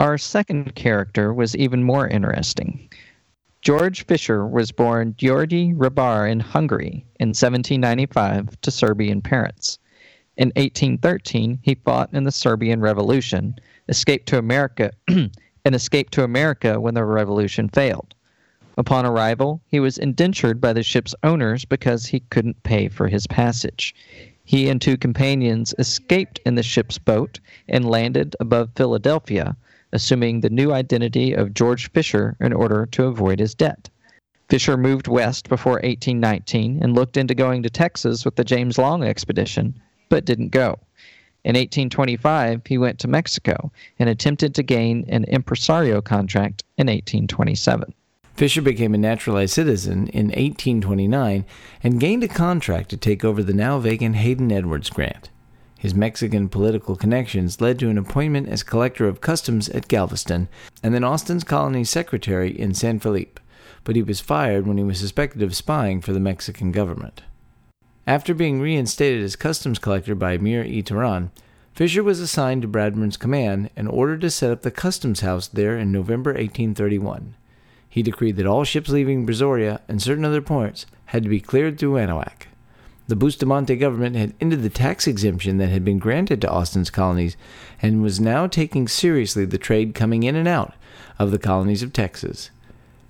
Our 0.00 0.16
second 0.16 0.74
character 0.76 1.34
was 1.34 1.54
even 1.54 1.82
more 1.82 2.08
interesting. 2.08 2.88
George 3.66 4.06
Fisher 4.06 4.46
was 4.46 4.70
born 4.70 5.16
Georgi 5.18 5.72
Hribar 5.74 6.30
in 6.30 6.38
Hungary 6.38 7.04
in 7.18 7.30
1795 7.30 8.60
to 8.60 8.70
Serbian 8.70 9.20
parents. 9.20 9.80
In 10.36 10.50
1813, 10.50 11.58
he 11.62 11.74
fought 11.74 12.14
in 12.14 12.22
the 12.22 12.30
Serbian 12.30 12.80
Revolution, 12.80 13.56
escaped 13.88 14.28
to 14.28 14.38
America, 14.38 14.92
and 15.08 15.74
escaped 15.74 16.12
to 16.12 16.22
America 16.22 16.80
when 16.80 16.94
the 16.94 17.04
revolution 17.04 17.68
failed. 17.68 18.14
Upon 18.78 19.04
arrival, 19.04 19.60
he 19.66 19.80
was 19.80 19.98
indentured 19.98 20.60
by 20.60 20.72
the 20.72 20.84
ship's 20.84 21.16
owners 21.24 21.64
because 21.64 22.06
he 22.06 22.20
couldn't 22.20 22.62
pay 22.62 22.86
for 22.86 23.08
his 23.08 23.26
passage. 23.26 23.96
He 24.44 24.68
and 24.68 24.80
two 24.80 24.96
companions 24.96 25.74
escaped 25.76 26.38
in 26.46 26.54
the 26.54 26.62
ship's 26.62 26.98
boat 26.98 27.40
and 27.68 27.90
landed 27.90 28.36
above 28.38 28.70
Philadelphia, 28.76 29.56
assuming 29.92 30.40
the 30.40 30.50
new 30.50 30.72
identity 30.72 31.32
of 31.32 31.54
George 31.54 31.90
Fisher 31.92 32.36
in 32.40 32.52
order 32.52 32.86
to 32.92 33.04
avoid 33.04 33.38
his 33.38 33.54
debt. 33.54 33.88
Fisher 34.48 34.76
moved 34.76 35.08
west 35.08 35.48
before 35.48 35.74
1819 35.74 36.82
and 36.82 36.94
looked 36.94 37.16
into 37.16 37.34
going 37.34 37.62
to 37.62 37.70
Texas 37.70 38.24
with 38.24 38.36
the 38.36 38.44
James 38.44 38.78
Long 38.78 39.02
expedition, 39.02 39.74
but 40.08 40.24
didn't 40.24 40.50
go. 40.50 40.78
In 41.44 41.54
1825, 41.54 42.62
he 42.66 42.78
went 42.78 42.98
to 42.98 43.08
Mexico 43.08 43.70
and 43.98 44.08
attempted 44.08 44.54
to 44.54 44.62
gain 44.62 45.04
an 45.08 45.24
impresario 45.24 46.00
contract 46.00 46.64
in 46.76 46.86
1827. 46.86 47.94
Fisher 48.34 48.60
became 48.60 48.94
a 48.94 48.98
naturalized 48.98 49.54
citizen 49.54 50.08
in 50.08 50.26
1829 50.26 51.44
and 51.82 52.00
gained 52.00 52.22
a 52.22 52.28
contract 52.28 52.90
to 52.90 52.96
take 52.96 53.24
over 53.24 53.42
the 53.42 53.54
now 53.54 53.78
vacant 53.78 54.16
Hayden 54.16 54.52
Edwards 54.52 54.90
grant. 54.90 55.30
His 55.78 55.94
Mexican 55.94 56.48
political 56.48 56.96
connections 56.96 57.60
led 57.60 57.78
to 57.78 57.90
an 57.90 57.98
appointment 57.98 58.48
as 58.48 58.62
collector 58.62 59.06
of 59.06 59.20
customs 59.20 59.68
at 59.68 59.88
Galveston 59.88 60.48
and 60.82 60.94
then 60.94 61.04
Austin's 61.04 61.44
colony 61.44 61.84
secretary 61.84 62.58
in 62.58 62.74
San 62.74 62.98
Felipe, 62.98 63.38
but 63.84 63.96
he 63.96 64.02
was 64.02 64.20
fired 64.20 64.66
when 64.66 64.78
he 64.78 64.84
was 64.84 64.98
suspected 64.98 65.42
of 65.42 65.54
spying 65.54 66.00
for 66.00 66.12
the 66.12 66.20
Mexican 66.20 66.72
government. 66.72 67.22
After 68.06 68.34
being 68.34 68.60
reinstated 68.60 69.22
as 69.22 69.36
customs 69.36 69.78
collector 69.78 70.14
by 70.14 70.38
Mier 70.38 70.62
y 70.62 70.82
Terán, 70.82 71.30
Fisher 71.74 72.02
was 72.02 72.20
assigned 72.20 72.62
to 72.62 72.68
Bradburn's 72.68 73.16
command 73.16 73.70
and 73.76 73.88
ordered 73.88 74.22
to 74.22 74.30
set 74.30 74.50
up 74.50 74.62
the 74.62 74.70
customs 74.70 75.20
house 75.20 75.48
there 75.48 75.76
in 75.76 75.92
November 75.92 76.30
1831 76.30 77.34
he 77.96 78.02
decreed 78.02 78.36
that 78.36 78.46
all 78.46 78.62
ships 78.62 78.90
leaving 78.90 79.26
Brazoria 79.26 79.80
and 79.88 80.02
certain 80.02 80.26
other 80.26 80.42
ports 80.42 80.84
had 81.06 81.22
to 81.22 81.30
be 81.30 81.40
cleared 81.40 81.78
through 81.78 81.94
Anahuac. 81.94 82.45
The 83.08 83.16
Bustamante 83.16 83.76
government 83.76 84.16
had 84.16 84.34
ended 84.40 84.62
the 84.62 84.70
tax 84.70 85.06
exemption 85.06 85.58
that 85.58 85.68
had 85.68 85.84
been 85.84 85.98
granted 85.98 86.40
to 86.40 86.50
Austin's 86.50 86.90
colonies 86.90 87.36
and 87.80 88.02
was 88.02 88.20
now 88.20 88.46
taking 88.46 88.88
seriously 88.88 89.44
the 89.44 89.58
trade 89.58 89.94
coming 89.94 90.22
in 90.22 90.34
and 90.34 90.48
out 90.48 90.74
of 91.18 91.30
the 91.30 91.38
colonies 91.38 91.82
of 91.82 91.92
Texas. 91.92 92.50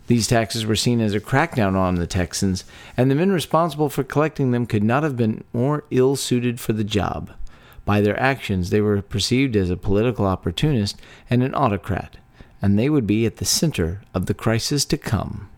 These 0.06 0.28
taxes 0.28 0.66
were 0.66 0.76
seen 0.76 1.00
as 1.00 1.14
a 1.14 1.20
crackdown 1.20 1.74
on 1.74 1.96
the 1.96 2.06
Texans, 2.06 2.64
and 2.96 3.10
the 3.10 3.14
men 3.14 3.32
responsible 3.32 3.88
for 3.88 4.04
collecting 4.04 4.52
them 4.52 4.66
could 4.66 4.84
not 4.84 5.02
have 5.02 5.16
been 5.16 5.42
more 5.52 5.84
ill 5.90 6.14
suited 6.14 6.60
for 6.60 6.72
the 6.72 6.84
job. 6.84 7.32
By 7.84 8.00
their 8.00 8.18
actions, 8.20 8.70
they 8.70 8.80
were 8.80 9.02
perceived 9.02 9.56
as 9.56 9.70
a 9.70 9.76
political 9.76 10.26
opportunist 10.26 11.00
and 11.30 11.42
an 11.42 11.54
autocrat 11.54 12.18
and 12.62 12.78
they 12.78 12.88
would 12.88 13.06
be 13.06 13.26
at 13.26 13.36
the 13.36 13.44
center 13.44 14.02
of 14.14 14.26
the 14.26 14.34
crisis 14.34 14.84
to 14.86 14.96
come. 14.96 15.48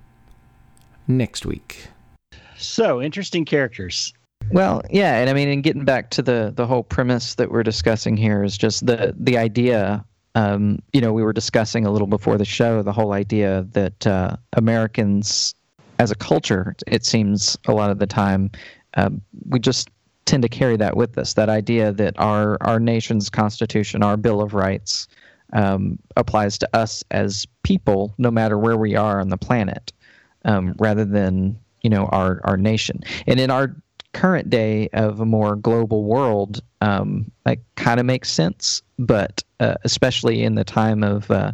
Next 1.06 1.46
week. 1.46 1.88
So, 2.56 3.00
interesting 3.00 3.44
characters. 3.44 4.12
Well, 4.50 4.82
yeah, 4.90 5.16
and 5.18 5.28
I 5.28 5.34
mean, 5.34 5.48
and 5.48 5.62
getting 5.62 5.84
back 5.84 6.10
to 6.10 6.22
the 6.22 6.52
the 6.54 6.66
whole 6.66 6.82
premise 6.82 7.34
that 7.34 7.50
we're 7.50 7.62
discussing 7.62 8.16
here 8.16 8.42
is 8.42 8.56
just 8.56 8.86
the 8.86 9.14
the 9.18 9.36
idea. 9.36 10.04
Um, 10.34 10.80
you 10.92 11.00
know, 11.00 11.12
we 11.12 11.22
were 11.22 11.32
discussing 11.32 11.84
a 11.84 11.90
little 11.90 12.06
before 12.06 12.38
the 12.38 12.44
show 12.44 12.82
the 12.82 12.92
whole 12.92 13.12
idea 13.12 13.66
that 13.72 14.06
uh, 14.06 14.36
Americans, 14.54 15.54
as 15.98 16.10
a 16.10 16.14
culture, 16.14 16.76
it 16.86 17.04
seems 17.04 17.58
a 17.66 17.72
lot 17.72 17.90
of 17.90 17.98
the 17.98 18.06
time, 18.06 18.50
uh, 18.96 19.10
we 19.48 19.58
just 19.58 19.88
tend 20.26 20.42
to 20.42 20.48
carry 20.48 20.76
that 20.76 20.96
with 20.96 21.18
us. 21.18 21.34
That 21.34 21.48
idea 21.48 21.92
that 21.92 22.18
our 22.18 22.56
our 22.62 22.80
nation's 22.80 23.28
constitution, 23.28 24.02
our 24.02 24.16
Bill 24.16 24.40
of 24.40 24.54
Rights, 24.54 25.08
um, 25.52 25.98
applies 26.16 26.56
to 26.58 26.68
us 26.74 27.04
as 27.10 27.46
people, 27.64 28.14
no 28.18 28.30
matter 28.30 28.56
where 28.58 28.76
we 28.76 28.94
are 28.94 29.20
on 29.20 29.28
the 29.28 29.38
planet, 29.38 29.92
um, 30.46 30.74
rather 30.78 31.04
than 31.04 31.58
you 31.82 31.90
know 31.90 32.06
our 32.06 32.40
our 32.44 32.56
nation. 32.56 33.02
And 33.26 33.40
in 33.40 33.50
our 33.50 33.76
current 34.12 34.50
day 34.50 34.88
of 34.92 35.20
a 35.20 35.26
more 35.26 35.56
global 35.56 36.04
world, 36.04 36.60
um, 36.80 37.30
that 37.44 37.58
kind 37.76 38.00
of 38.00 38.06
makes 38.06 38.30
sense. 38.30 38.82
But 38.98 39.42
uh, 39.60 39.74
especially 39.84 40.42
in 40.42 40.54
the 40.54 40.64
time 40.64 41.02
of 41.02 41.30
uh, 41.30 41.52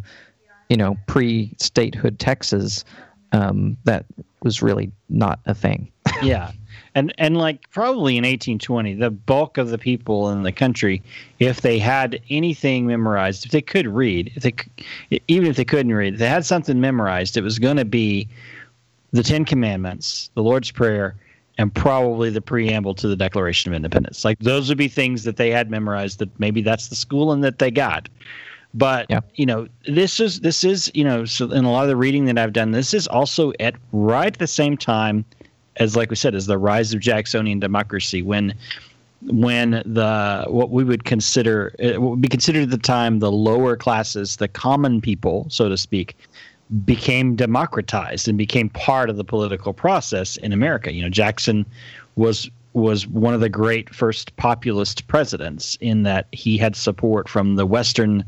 you 0.69 0.77
know 0.77 0.97
pre-statehood 1.07 2.19
Texas, 2.19 2.85
um, 3.33 3.77
that 3.85 4.07
was 4.43 4.63
really 4.63 4.91
not 5.09 5.41
a 5.47 5.55
thing. 5.55 5.91
yeah 6.23 6.53
and 6.95 7.13
and 7.19 7.37
like 7.37 7.69
probably 7.71 8.17
in 8.17 8.23
1820 8.23 8.95
the 8.95 9.11
bulk 9.11 9.59
of 9.59 9.69
the 9.69 9.79
people 9.79 10.31
in 10.31 10.43
the 10.43 10.53
country 10.53 11.03
if 11.39 11.61
they 11.61 11.79
had 11.79 12.21
anything 12.31 12.87
memorized 12.87 13.45
if 13.45 13.53
they 13.53 13.63
could 13.63 13.87
read 13.87 14.33
if 14.35 14.43
they 14.43 14.55
even 15.29 15.49
if 15.49 15.57
they 15.57 15.65
couldn't 15.65 15.93
read 15.93 16.15
if 16.15 16.21
they 16.21 16.29
had 16.29 16.45
something 16.45 16.81
memorized 16.81 17.37
it 17.37 17.43
was 17.43 17.59
going 17.59 17.77
to 17.77 17.85
be 17.85 18.29
the 19.13 19.23
10 19.23 19.45
commandments 19.45 20.31
the 20.35 20.43
lord's 20.43 20.71
prayer 20.71 21.15
and 21.59 21.75
probably 21.75 22.31
the 22.31 22.41
preamble 22.41 22.95
to 22.95 23.09
the 23.09 23.17
declaration 23.17 23.73
of 23.73 23.77
independence 23.77 24.25
like 24.25 24.39
those 24.41 24.69
would 24.69 24.79
be 24.79 24.89
things 24.89 25.25
that 25.25 25.37
they 25.37 25.51
had 25.51 25.71
memorized 25.71 26.19
that 26.19 26.29
maybe 26.41 26.63
that's 26.63 26.89
the 26.89 26.97
schooling 26.97 27.41
that 27.41 27.59
they 27.59 27.71
got 27.71 28.09
but 28.75 29.07
yeah. 29.09 29.21
you 29.35 29.47
know 29.47 29.69
this 29.87 30.19
is 30.19 30.41
this 30.41 30.65
is 30.65 30.91
you 30.95 31.05
know 31.05 31.25
so 31.25 31.51
in 31.51 31.65
a 31.65 31.71
lot 31.71 31.83
of 31.83 31.89
the 31.89 31.97
reading 31.97 32.25
that 32.25 32.39
i've 32.39 32.53
done 32.53 32.73
this 32.73 32.93
is 32.93 33.07
also 33.07 33.53
at 33.61 33.75
right 33.93 34.35
at 34.35 34.39
the 34.39 34.47
same 34.47 34.77
time 34.77 35.25
as 35.77 35.97
like 35.97 36.11
we 36.11 36.17
said, 36.17 36.35
is 36.35 36.47
the 36.47 36.59
rise 36.59 36.95
of 36.95 37.01
Jacksonian 37.01 37.61
democracy 37.61 38.23
when 38.23 38.55
when 39.23 39.83
the 39.87 40.45
what 40.49 40.71
we 40.71 40.85
would 40.85 41.05
consider 41.05 41.75
uh, 41.83 42.01
what 42.01 42.11
would 42.11 42.21
be 42.21 42.29
considered 42.29 42.65
at 42.65 42.71
the 42.71 42.79
time 42.79 43.19
the 43.19 43.33
lower 43.33 43.77
classes, 43.77 44.37
the 44.37 44.49
common 44.49 45.01
people, 45.01 45.47
so 45.49 45.69
to 45.69 45.77
speak, 45.77 46.17
became 46.85 47.37
democratized 47.37 48.27
and 48.29 48.37
became 48.37 48.69
part 48.69 49.11
of 49.11 49.17
the 49.17 49.25
political 49.25 49.73
process 49.73 50.37
in 50.39 50.53
America. 50.53 50.93
You 50.93 51.03
know, 51.03 51.09
Jackson 51.09 51.67
was 52.17 52.51
was 52.73 53.07
one 53.07 53.35
of 53.35 53.41
the 53.41 53.49
great 53.49 53.95
first 53.95 54.37
populist 54.37 55.07
presidents 55.07 55.79
in 55.81 56.03
that 56.03 56.27
he 56.33 56.59
had 56.59 56.75
support 56.75 57.29
from 57.29 57.55
the 57.55 57.65
Western 57.65 58.25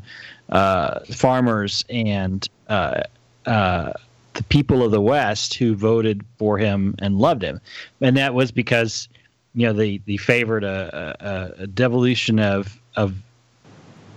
uh, 0.50 1.00
farmers 1.06 1.84
and 1.90 2.48
uh, 2.68 3.02
uh, 3.46 3.92
the 4.34 4.44
people 4.44 4.84
of 4.84 4.92
the 4.92 5.00
West 5.00 5.54
who 5.54 5.74
voted 5.74 6.24
for 6.38 6.58
him 6.58 6.94
and 7.00 7.18
loved 7.18 7.42
him, 7.42 7.60
and 8.00 8.16
that 8.16 8.34
was 8.34 8.52
because 8.52 9.08
you 9.54 9.66
know 9.66 9.72
they 9.72 9.98
they 10.06 10.16
favored 10.16 10.62
a, 10.62 11.54
a, 11.58 11.66
devolution 11.66 12.38
of 12.38 12.80
of 12.94 13.16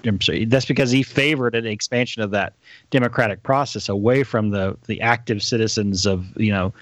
I'm 0.06 0.22
sorry, 0.22 0.46
that's 0.46 0.66
because 0.66 0.92
he 0.92 1.04
favored 1.04 1.56
an 1.56 1.66
expansion 1.66 2.22
of 2.22 2.32
that 2.32 2.54
democratic 2.90 3.44
process 3.44 3.90
away 3.90 4.24
from 4.24 4.52
the 4.52 4.78
the 4.88 5.02
active 5.02 5.44
citizens 5.44 6.06
of 6.06 6.26
you 6.38 6.52
know 6.52 6.74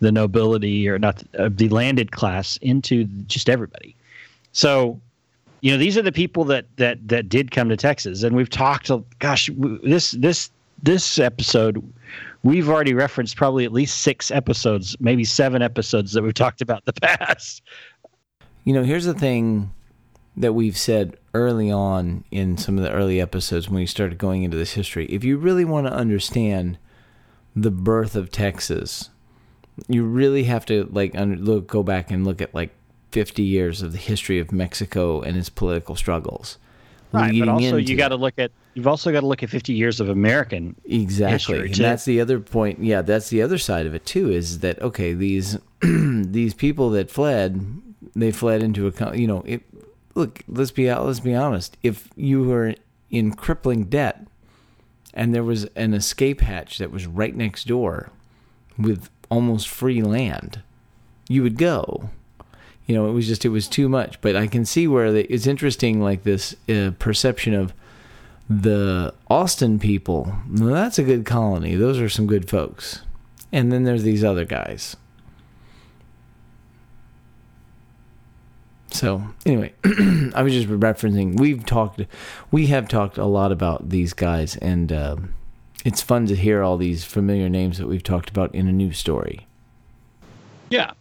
the 0.00 0.12
nobility 0.12 0.88
or 0.88 0.98
not 0.98 1.22
uh, 1.38 1.48
the 1.50 1.68
landed 1.68 2.12
class 2.12 2.56
into 2.58 3.04
just 3.26 3.48
everybody. 3.48 3.96
So, 4.52 5.00
you 5.60 5.70
know, 5.70 5.78
these 5.78 5.96
are 5.96 6.02
the 6.02 6.12
people 6.12 6.44
that 6.44 6.66
that 6.76 7.06
that 7.08 7.28
did 7.28 7.50
come 7.50 7.68
to 7.68 7.76
Texas, 7.76 8.22
and 8.22 8.36
we've 8.36 8.50
talked. 8.50 8.90
Gosh, 9.18 9.50
this 9.82 10.12
this 10.12 10.50
this 10.82 11.18
episode, 11.18 11.82
we've 12.42 12.68
already 12.68 12.94
referenced 12.94 13.36
probably 13.36 13.64
at 13.64 13.72
least 13.72 13.98
six 13.98 14.30
episodes, 14.30 14.96
maybe 15.00 15.24
seven 15.24 15.62
episodes 15.62 16.12
that 16.12 16.22
we've 16.22 16.34
talked 16.34 16.60
about 16.60 16.84
the 16.84 16.92
past. 17.02 17.62
You 18.64 18.72
know, 18.72 18.82
here's 18.82 19.04
the 19.04 19.14
thing 19.14 19.70
that 20.36 20.52
we've 20.52 20.76
said 20.76 21.16
early 21.34 21.70
on 21.70 22.24
in 22.30 22.56
some 22.58 22.76
of 22.76 22.84
the 22.84 22.92
early 22.92 23.20
episodes 23.20 23.68
when 23.68 23.76
we 23.76 23.86
started 23.86 24.18
going 24.18 24.42
into 24.42 24.56
this 24.56 24.72
history. 24.72 25.06
If 25.06 25.24
you 25.24 25.38
really 25.38 25.64
want 25.64 25.86
to 25.86 25.92
understand 25.92 26.78
the 27.54 27.70
birth 27.70 28.14
of 28.14 28.30
Texas, 28.30 29.10
you 29.88 30.04
really 30.04 30.44
have 30.44 30.66
to 30.66 30.88
like 30.92 31.14
look, 31.14 31.66
go 31.66 31.82
back 31.82 32.10
and 32.10 32.26
look 32.26 32.40
at 32.40 32.54
like 32.54 32.70
50 33.12 33.42
years 33.42 33.82
of 33.82 33.92
the 33.92 33.98
history 33.98 34.38
of 34.38 34.52
Mexico 34.52 35.22
and 35.22 35.36
its 35.36 35.48
political 35.48 35.94
struggles. 35.96 36.58
Right, 37.12 37.38
but 37.38 37.48
also 37.48 37.76
you 37.76 37.96
got 37.96 38.08
to 38.08 38.16
look 38.16 38.34
at 38.36 38.50
you've 38.74 38.86
also 38.86 39.12
got 39.12 39.20
to 39.20 39.26
look 39.26 39.42
at 39.42 39.48
50 39.48 39.72
years 39.72 40.00
of 40.00 40.08
American 40.08 40.74
exactly, 40.84 41.60
and 41.60 41.74
that's 41.74 42.04
the 42.04 42.20
other 42.20 42.40
point. 42.40 42.80
Yeah, 42.80 43.00
that's 43.00 43.30
the 43.30 43.42
other 43.42 43.58
side 43.58 43.86
of 43.86 43.94
it 43.94 44.04
too. 44.04 44.30
Is 44.30 44.58
that 44.58 44.82
okay? 44.82 45.14
These 45.14 45.56
these 45.80 46.52
people 46.52 46.90
that 46.90 47.10
fled, 47.10 47.80
they 48.14 48.32
fled 48.32 48.62
into 48.62 48.86
a 48.88 49.16
you 49.16 49.26
know 49.26 49.42
it, 49.46 49.62
look, 50.16 50.42
let's 50.48 50.72
be 50.72 50.92
let's 50.92 51.20
be 51.20 51.34
honest. 51.34 51.76
If 51.82 52.08
you 52.16 52.42
were 52.42 52.74
in 53.10 53.34
crippling 53.34 53.84
debt, 53.84 54.26
and 55.14 55.34
there 55.34 55.44
was 55.44 55.64
an 55.76 55.94
escape 55.94 56.40
hatch 56.40 56.78
that 56.78 56.90
was 56.90 57.06
right 57.06 57.36
next 57.36 57.68
door, 57.68 58.10
with 58.76 59.08
almost 59.30 59.68
free 59.68 60.02
land, 60.02 60.62
you 61.28 61.42
would 61.42 61.58
go. 61.58 62.10
You 62.86 62.94
know, 62.94 63.08
it 63.08 63.12
was 63.12 63.26
just 63.26 63.44
it 63.44 63.50
was 63.50 63.68
too 63.68 63.88
much. 63.88 64.20
But 64.20 64.34
I 64.36 64.46
can 64.46 64.64
see 64.64 64.88
where 64.88 65.12
they, 65.12 65.22
it's 65.22 65.46
interesting, 65.46 66.00
like 66.00 66.24
this 66.24 66.56
uh, 66.68 66.92
perception 66.98 67.54
of 67.54 67.72
the 68.48 69.12
Austin 69.28 69.78
people. 69.78 70.36
Well, 70.50 70.72
that's 70.72 70.98
a 70.98 71.02
good 71.04 71.24
colony. 71.24 71.74
Those 71.74 71.98
are 71.98 72.08
some 72.08 72.26
good 72.26 72.48
folks. 72.48 73.02
And 73.52 73.72
then 73.72 73.84
there's 73.84 74.02
these 74.02 74.24
other 74.24 74.44
guys. 74.44 74.96
So 78.96 79.22
anyway, 79.44 79.74
I 80.34 80.42
was 80.42 80.54
just 80.54 80.68
referencing. 80.68 81.38
We've 81.38 81.64
talked, 81.66 82.00
we 82.50 82.68
have 82.68 82.88
talked 82.88 83.18
a 83.18 83.26
lot 83.26 83.52
about 83.52 83.90
these 83.90 84.14
guys, 84.14 84.56
and 84.56 84.90
uh, 84.90 85.16
it's 85.84 86.00
fun 86.00 86.24
to 86.28 86.34
hear 86.34 86.62
all 86.62 86.78
these 86.78 87.04
familiar 87.04 87.50
names 87.50 87.76
that 87.76 87.88
we've 87.88 88.02
talked 88.02 88.30
about 88.30 88.54
in 88.54 88.68
a 88.68 88.72
new 88.72 88.92
story. 88.92 89.46
Yeah, 90.70 90.92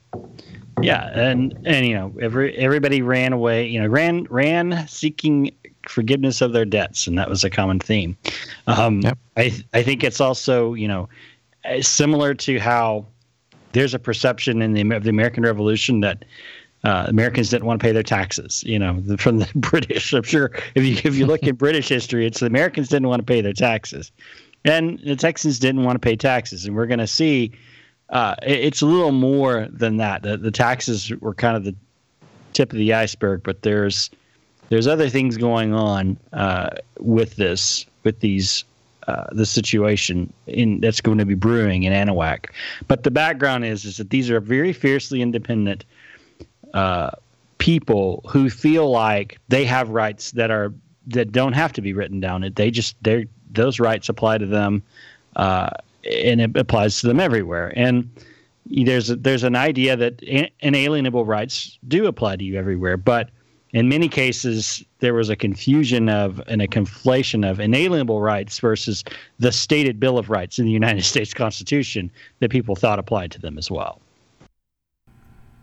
yeah, 0.81 1.17
and 1.17 1.57
and 1.65 1.87
you 1.87 1.93
know, 1.93 2.13
every 2.21 2.55
everybody 2.57 3.01
ran 3.01 3.31
away. 3.31 3.65
You 3.65 3.81
know, 3.81 3.87
ran 3.87 4.25
ran 4.29 4.85
seeking 4.89 5.55
forgiveness 5.87 6.41
of 6.41 6.51
their 6.51 6.65
debts, 6.65 7.07
and 7.07 7.17
that 7.17 7.29
was 7.29 7.45
a 7.45 7.49
common 7.49 7.79
theme. 7.79 8.17
Um, 8.67 8.99
yep. 9.01 9.17
I 9.37 9.55
I 9.73 9.83
think 9.83 10.03
it's 10.03 10.19
also 10.19 10.73
you 10.73 10.89
know 10.89 11.07
similar 11.79 12.33
to 12.33 12.59
how 12.59 13.05
there's 13.71 13.93
a 13.93 13.99
perception 13.99 14.61
in 14.61 14.73
the 14.73 14.81
of 14.93 15.03
the 15.03 15.09
American 15.09 15.43
Revolution 15.43 16.01
that 16.01 16.25
uh, 16.85 17.05
Americans 17.07 17.49
didn't 17.49 17.65
want 17.65 17.79
to 17.79 17.83
pay 17.83 17.91
their 17.91 18.03
taxes. 18.03 18.63
You 18.65 18.79
know, 18.79 19.01
from 19.17 19.39
the 19.39 19.49
British. 19.55 20.13
I'm 20.13 20.23
sure 20.23 20.51
if 20.75 20.85
you 20.85 20.93
if 21.03 21.15
you 21.15 21.25
look 21.25 21.43
at 21.43 21.57
British 21.57 21.89
history, 21.89 22.25
it's 22.25 22.39
the 22.39 22.45
Americans 22.45 22.89
didn't 22.89 23.07
want 23.07 23.19
to 23.19 23.25
pay 23.25 23.41
their 23.41 23.53
taxes, 23.53 24.11
and 24.63 24.99
the 24.99 25.15
Texans 25.15 25.59
didn't 25.59 25.83
want 25.83 25.95
to 25.95 25.99
pay 25.99 26.15
taxes. 26.15 26.65
And 26.65 26.75
we're 26.75 26.85
going 26.85 26.99
to 26.99 27.07
see 27.07 27.51
uh, 28.09 28.35
it, 28.43 28.59
it's 28.59 28.81
a 28.81 28.85
little 28.85 29.11
more 29.11 29.67
than 29.71 29.97
that. 29.97 30.21
The, 30.21 30.37
the 30.37 30.51
taxes 30.51 31.11
were 31.21 31.33
kind 31.33 31.57
of 31.57 31.63
the 31.63 31.75
tip 32.53 32.71
of 32.71 32.77
the 32.77 32.93
iceberg, 32.93 33.41
but 33.43 33.63
there's 33.63 34.11
there's 34.69 34.87
other 34.87 35.09
things 35.09 35.37
going 35.37 35.73
on 35.73 36.17
uh, 36.33 36.69
with 36.99 37.35
this 37.35 37.85
with 38.03 38.19
these 38.19 38.63
uh, 39.07 39.25
the 39.31 39.45
situation 39.45 40.31
in 40.47 40.81
that's 40.81 41.01
going 41.01 41.17
to 41.17 41.25
be 41.25 41.35
brewing 41.35 41.83
in 41.83 41.93
Anahuac. 41.93 42.49
But 42.87 43.03
the 43.03 43.11
background 43.11 43.65
is 43.65 43.85
is 43.85 43.97
that 43.97 44.11
these 44.11 44.29
are 44.29 44.39
very 44.39 44.73
fiercely 44.73 45.23
independent 45.23 45.83
uh, 46.75 47.11
people 47.57 48.21
who 48.29 48.49
feel 48.49 48.91
like 48.91 49.39
they 49.47 49.65
have 49.65 49.89
rights 49.89 50.31
that 50.31 50.51
are 50.51 50.73
that 51.07 51.31
don't 51.31 51.53
have 51.53 51.71
to 51.73 51.81
be 51.81 51.93
written 51.93 52.19
down. 52.19 52.47
They 52.55 52.69
just 52.69 52.95
they 53.01 53.27
those 53.49 53.79
rights 53.79 54.09
apply 54.09 54.39
to 54.39 54.45
them, 54.45 54.83
uh, 55.35 55.69
and 56.03 56.41
it 56.41 56.55
applies 56.55 56.99
to 56.99 57.07
them 57.07 57.19
everywhere. 57.19 57.73
And 57.75 58.09
there's 58.65 59.07
there's 59.07 59.43
an 59.43 59.55
idea 59.55 59.95
that 59.95 60.21
inalienable 60.59 61.25
rights 61.25 61.79
do 61.87 62.07
apply 62.07 62.35
to 62.35 62.43
you 62.43 62.57
everywhere, 62.57 62.97
but 62.97 63.29
in 63.71 63.87
many 63.87 64.09
cases 64.09 64.83
there 64.99 65.13
was 65.13 65.29
a 65.29 65.35
confusion 65.35 66.09
of 66.09 66.41
and 66.47 66.61
a 66.61 66.67
conflation 66.67 67.49
of 67.49 67.59
inalienable 67.59 68.21
rights 68.21 68.59
versus 68.59 69.03
the 69.39 69.51
stated 69.51 69.99
Bill 69.99 70.17
of 70.17 70.29
Rights 70.29 70.59
in 70.59 70.65
the 70.65 70.71
United 70.71 71.03
States 71.13 71.33
Constitution 71.33 72.11
that 72.39 72.49
people 72.51 72.75
thought 72.75 72.99
applied 72.99 73.31
to 73.31 73.39
them 73.39 73.57
as 73.57 73.71
well. 73.71 74.01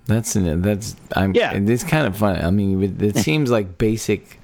That's 0.07 0.35
an, 0.37 0.63
that's 0.63 0.97
I'm 1.15 1.35
yeah. 1.35 1.53
It's 1.53 1.85
kind 1.85 2.07
of 2.07 2.17
fun. 2.17 2.45
I 2.45 2.51
mean, 2.51 2.83
it, 2.83 3.03
it 3.03 3.17
seems 3.25 3.51
like 3.51 3.79
basic 3.79 4.41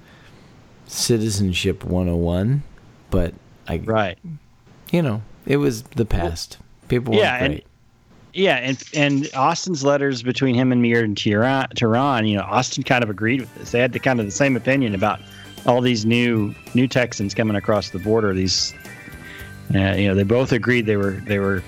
citizenship 0.87 1.85
101, 1.85 2.63
but 3.11 3.35
I 3.67 3.79
right. 3.79 4.19
You 4.91 5.03
know, 5.03 5.23
it 5.47 5.59
was 5.59 5.83
the 5.83 6.05
past. 6.05 6.59
People 6.89 7.15
yeah, 7.15 7.45
and 7.45 7.63
yeah, 8.33 8.57
and 8.57 8.83
and 8.95 9.29
Austin's 9.35 9.85
letters 9.85 10.23
between 10.23 10.55
him 10.55 10.73
and 10.73 10.81
Mir 10.81 11.05
and 11.05 11.17
Tehran, 11.17 11.69
Tehran, 11.75 12.27
you 12.27 12.37
know, 12.37 12.45
Austin 12.45 12.83
kind 12.83 13.03
of 13.03 13.11
agreed 13.11 13.41
with 13.41 13.55
this. 13.57 13.73
They 13.73 13.81
had 13.81 13.93
the 13.93 13.99
kind 13.99 14.21
of 14.21 14.27
the 14.27 14.33
same 14.33 14.57
opinion 14.57 14.95
about 14.95 15.21
all 15.67 15.81
these 15.81 16.07
new 16.07 16.55
new 16.75 16.87
Texans 16.87 17.35
coming 17.35 17.57
across 17.57 17.91
the 17.91 17.99
border. 17.99 18.33
These, 18.33 18.75
uh, 19.75 19.95
you 19.95 20.09
know, 20.09 20.15
they 20.15 20.23
both 20.23 20.53
agreed 20.53 20.87
they 20.87 20.97
were 20.97 21.13
they 21.27 21.39
were 21.39 21.63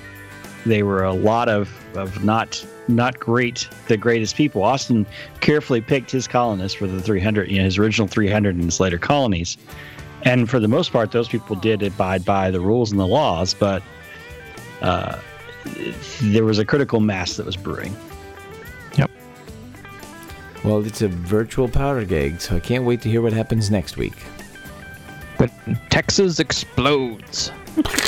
they 0.66 0.82
were 0.82 1.04
a 1.04 1.12
lot 1.12 1.48
of 1.48 1.70
of 1.96 2.24
not 2.24 2.64
not 2.88 3.18
great, 3.18 3.68
the 3.88 3.96
greatest 3.96 4.36
people. 4.36 4.62
Austin 4.62 5.06
carefully 5.40 5.80
picked 5.80 6.10
his 6.10 6.26
colonists 6.26 6.76
for 6.76 6.86
the 6.86 7.00
300, 7.00 7.50
you 7.50 7.58
know, 7.58 7.64
his 7.64 7.78
original 7.78 8.08
300 8.08 8.54
and 8.56 8.64
his 8.64 8.80
later 8.80 8.98
colonies. 8.98 9.56
And 10.22 10.50
for 10.50 10.60
the 10.60 10.68
most 10.68 10.92
part, 10.92 11.12
those 11.12 11.28
people 11.28 11.56
did 11.56 11.82
abide 11.82 12.24
by 12.24 12.50
the 12.50 12.60
rules 12.60 12.90
and 12.90 13.00
the 13.00 13.06
laws, 13.06 13.54
but 13.54 13.82
uh, 14.82 15.18
there 16.22 16.44
was 16.44 16.58
a 16.58 16.64
critical 16.64 17.00
mass 17.00 17.36
that 17.36 17.46
was 17.46 17.56
brewing. 17.56 17.96
Yep. 18.96 19.10
Well, 20.64 20.84
it's 20.84 21.00
a 21.00 21.08
virtual 21.08 21.68
powder 21.68 22.04
gag, 22.04 22.40
so 22.40 22.56
I 22.56 22.60
can't 22.60 22.84
wait 22.84 23.00
to 23.02 23.08
hear 23.08 23.22
what 23.22 23.32
happens 23.32 23.70
next 23.70 23.96
week. 23.96 24.16
But 25.38 25.50
Texas 25.88 26.38
explodes. 26.38 27.50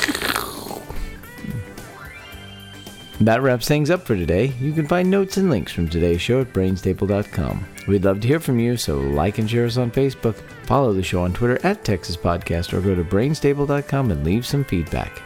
That 3.21 3.41
wraps 3.41 3.67
things 3.67 3.89
up 3.89 4.05
for 4.05 4.15
today. 4.15 4.53
You 4.59 4.73
can 4.73 4.87
find 4.87 5.09
notes 5.09 5.37
and 5.37 5.49
links 5.49 5.71
from 5.71 5.87
today's 5.87 6.21
show 6.21 6.41
at 6.41 6.51
brainstable.com. 6.51 7.65
We'd 7.87 8.05
love 8.05 8.21
to 8.21 8.27
hear 8.27 8.39
from 8.39 8.59
you, 8.59 8.75
so 8.75 8.97
like 8.97 9.37
and 9.37 9.49
share 9.49 9.65
us 9.65 9.77
on 9.77 9.91
Facebook, 9.91 10.35
follow 10.65 10.93
the 10.93 11.03
show 11.03 11.21
on 11.21 11.33
Twitter 11.33 11.59
at 11.65 11.85
Texas 11.85 12.17
Podcast, 12.17 12.73
or 12.73 12.81
go 12.81 12.95
to 12.95 13.03
brainstable.com 13.03 14.11
and 14.11 14.23
leave 14.23 14.45
some 14.45 14.63
feedback. 14.63 15.21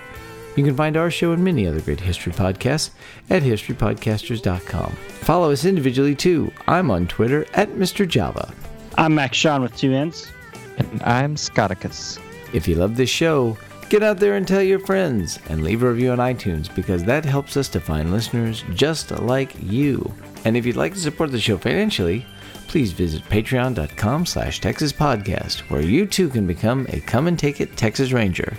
You 0.58 0.64
can 0.64 0.76
find 0.76 0.98
our 0.98 1.12
show 1.12 1.32
and 1.34 1.44
many 1.44 1.68
other 1.68 1.82
great 1.82 2.00
history 2.00 2.34
podcasts 2.34 2.90
at 3.30 3.44
historypodcasters.com. 3.44 4.92
Follow 4.92 5.52
us 5.52 5.66
individually 5.66 6.16
too. 6.16 6.52
I'm 6.68 6.90
on 6.90 7.08
Twitter 7.08 7.46
at 7.54 7.70
Mr. 7.70 8.08
Java. 8.08 8.52
I'm 8.98 9.14
Max 9.14 9.38
Sean 9.38 9.62
with 9.62 9.78
two 9.78 9.94
N's. 9.94 10.32
And 10.78 11.02
I'm 11.04 11.36
Scotticus. 11.36 12.20
If 12.54 12.68
you 12.68 12.76
love 12.76 12.96
this 12.96 13.10
show, 13.10 13.58
Get 13.90 14.04
out 14.04 14.20
there 14.20 14.36
and 14.36 14.46
tell 14.46 14.62
your 14.62 14.80
friends 14.80 15.40
and 15.48 15.64
leave 15.64 15.82
a 15.82 15.90
review 15.90 16.12
on 16.12 16.18
iTunes 16.18 16.74
because 16.76 17.06
that 17.06 17.24
helps 17.24 17.56
us 17.56 17.70
to 17.70 17.80
find 17.80 18.12
listeners 18.12 18.66
just 18.74 19.12
like 19.12 19.56
you. 19.64 20.14
And 20.44 20.58
if 20.58 20.66
you'd 20.66 20.76
like 20.76 20.94
to 20.94 21.00
support 21.00 21.32
the 21.32 21.40
show 21.40 21.58
financially, 21.58 22.26
please 22.68 22.92
visit 22.92 23.24
patreon.com 23.24 24.26
slash 24.26 24.60
Texas 24.60 24.92
Podcast, 24.92 25.60
where 25.70 25.82
you 25.82 26.06
too 26.06 26.28
can 26.28 26.46
become 26.46 26.86
a 26.90 27.00
come 27.00 27.28
and 27.28 27.40
take 27.40 27.62
it 27.62 27.78
Texas 27.78 28.12
Ranger. 28.12 28.58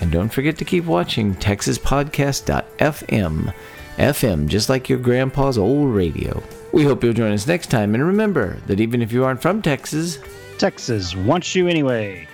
And 0.00 0.10
don't 0.10 0.32
forget 0.32 0.58
to 0.58 0.64
keep 0.64 0.86
watching 0.86 1.36
TexasPodcast.fm. 1.36 3.54
FM, 3.96 4.48
just 4.48 4.68
like 4.68 4.88
your 4.88 4.98
grandpa's 4.98 5.56
old 5.56 5.94
radio. 5.94 6.42
We 6.72 6.82
hope 6.82 7.04
you'll 7.04 7.12
join 7.12 7.30
us 7.30 7.46
next 7.46 7.70
time, 7.70 7.94
and 7.94 8.04
remember 8.04 8.56
that 8.66 8.80
even 8.80 9.02
if 9.02 9.12
you 9.12 9.24
aren't 9.24 9.40
from 9.40 9.62
Texas, 9.62 10.18
Texas 10.58 11.14
wants 11.14 11.54
you 11.54 11.68
anyway. 11.68 12.26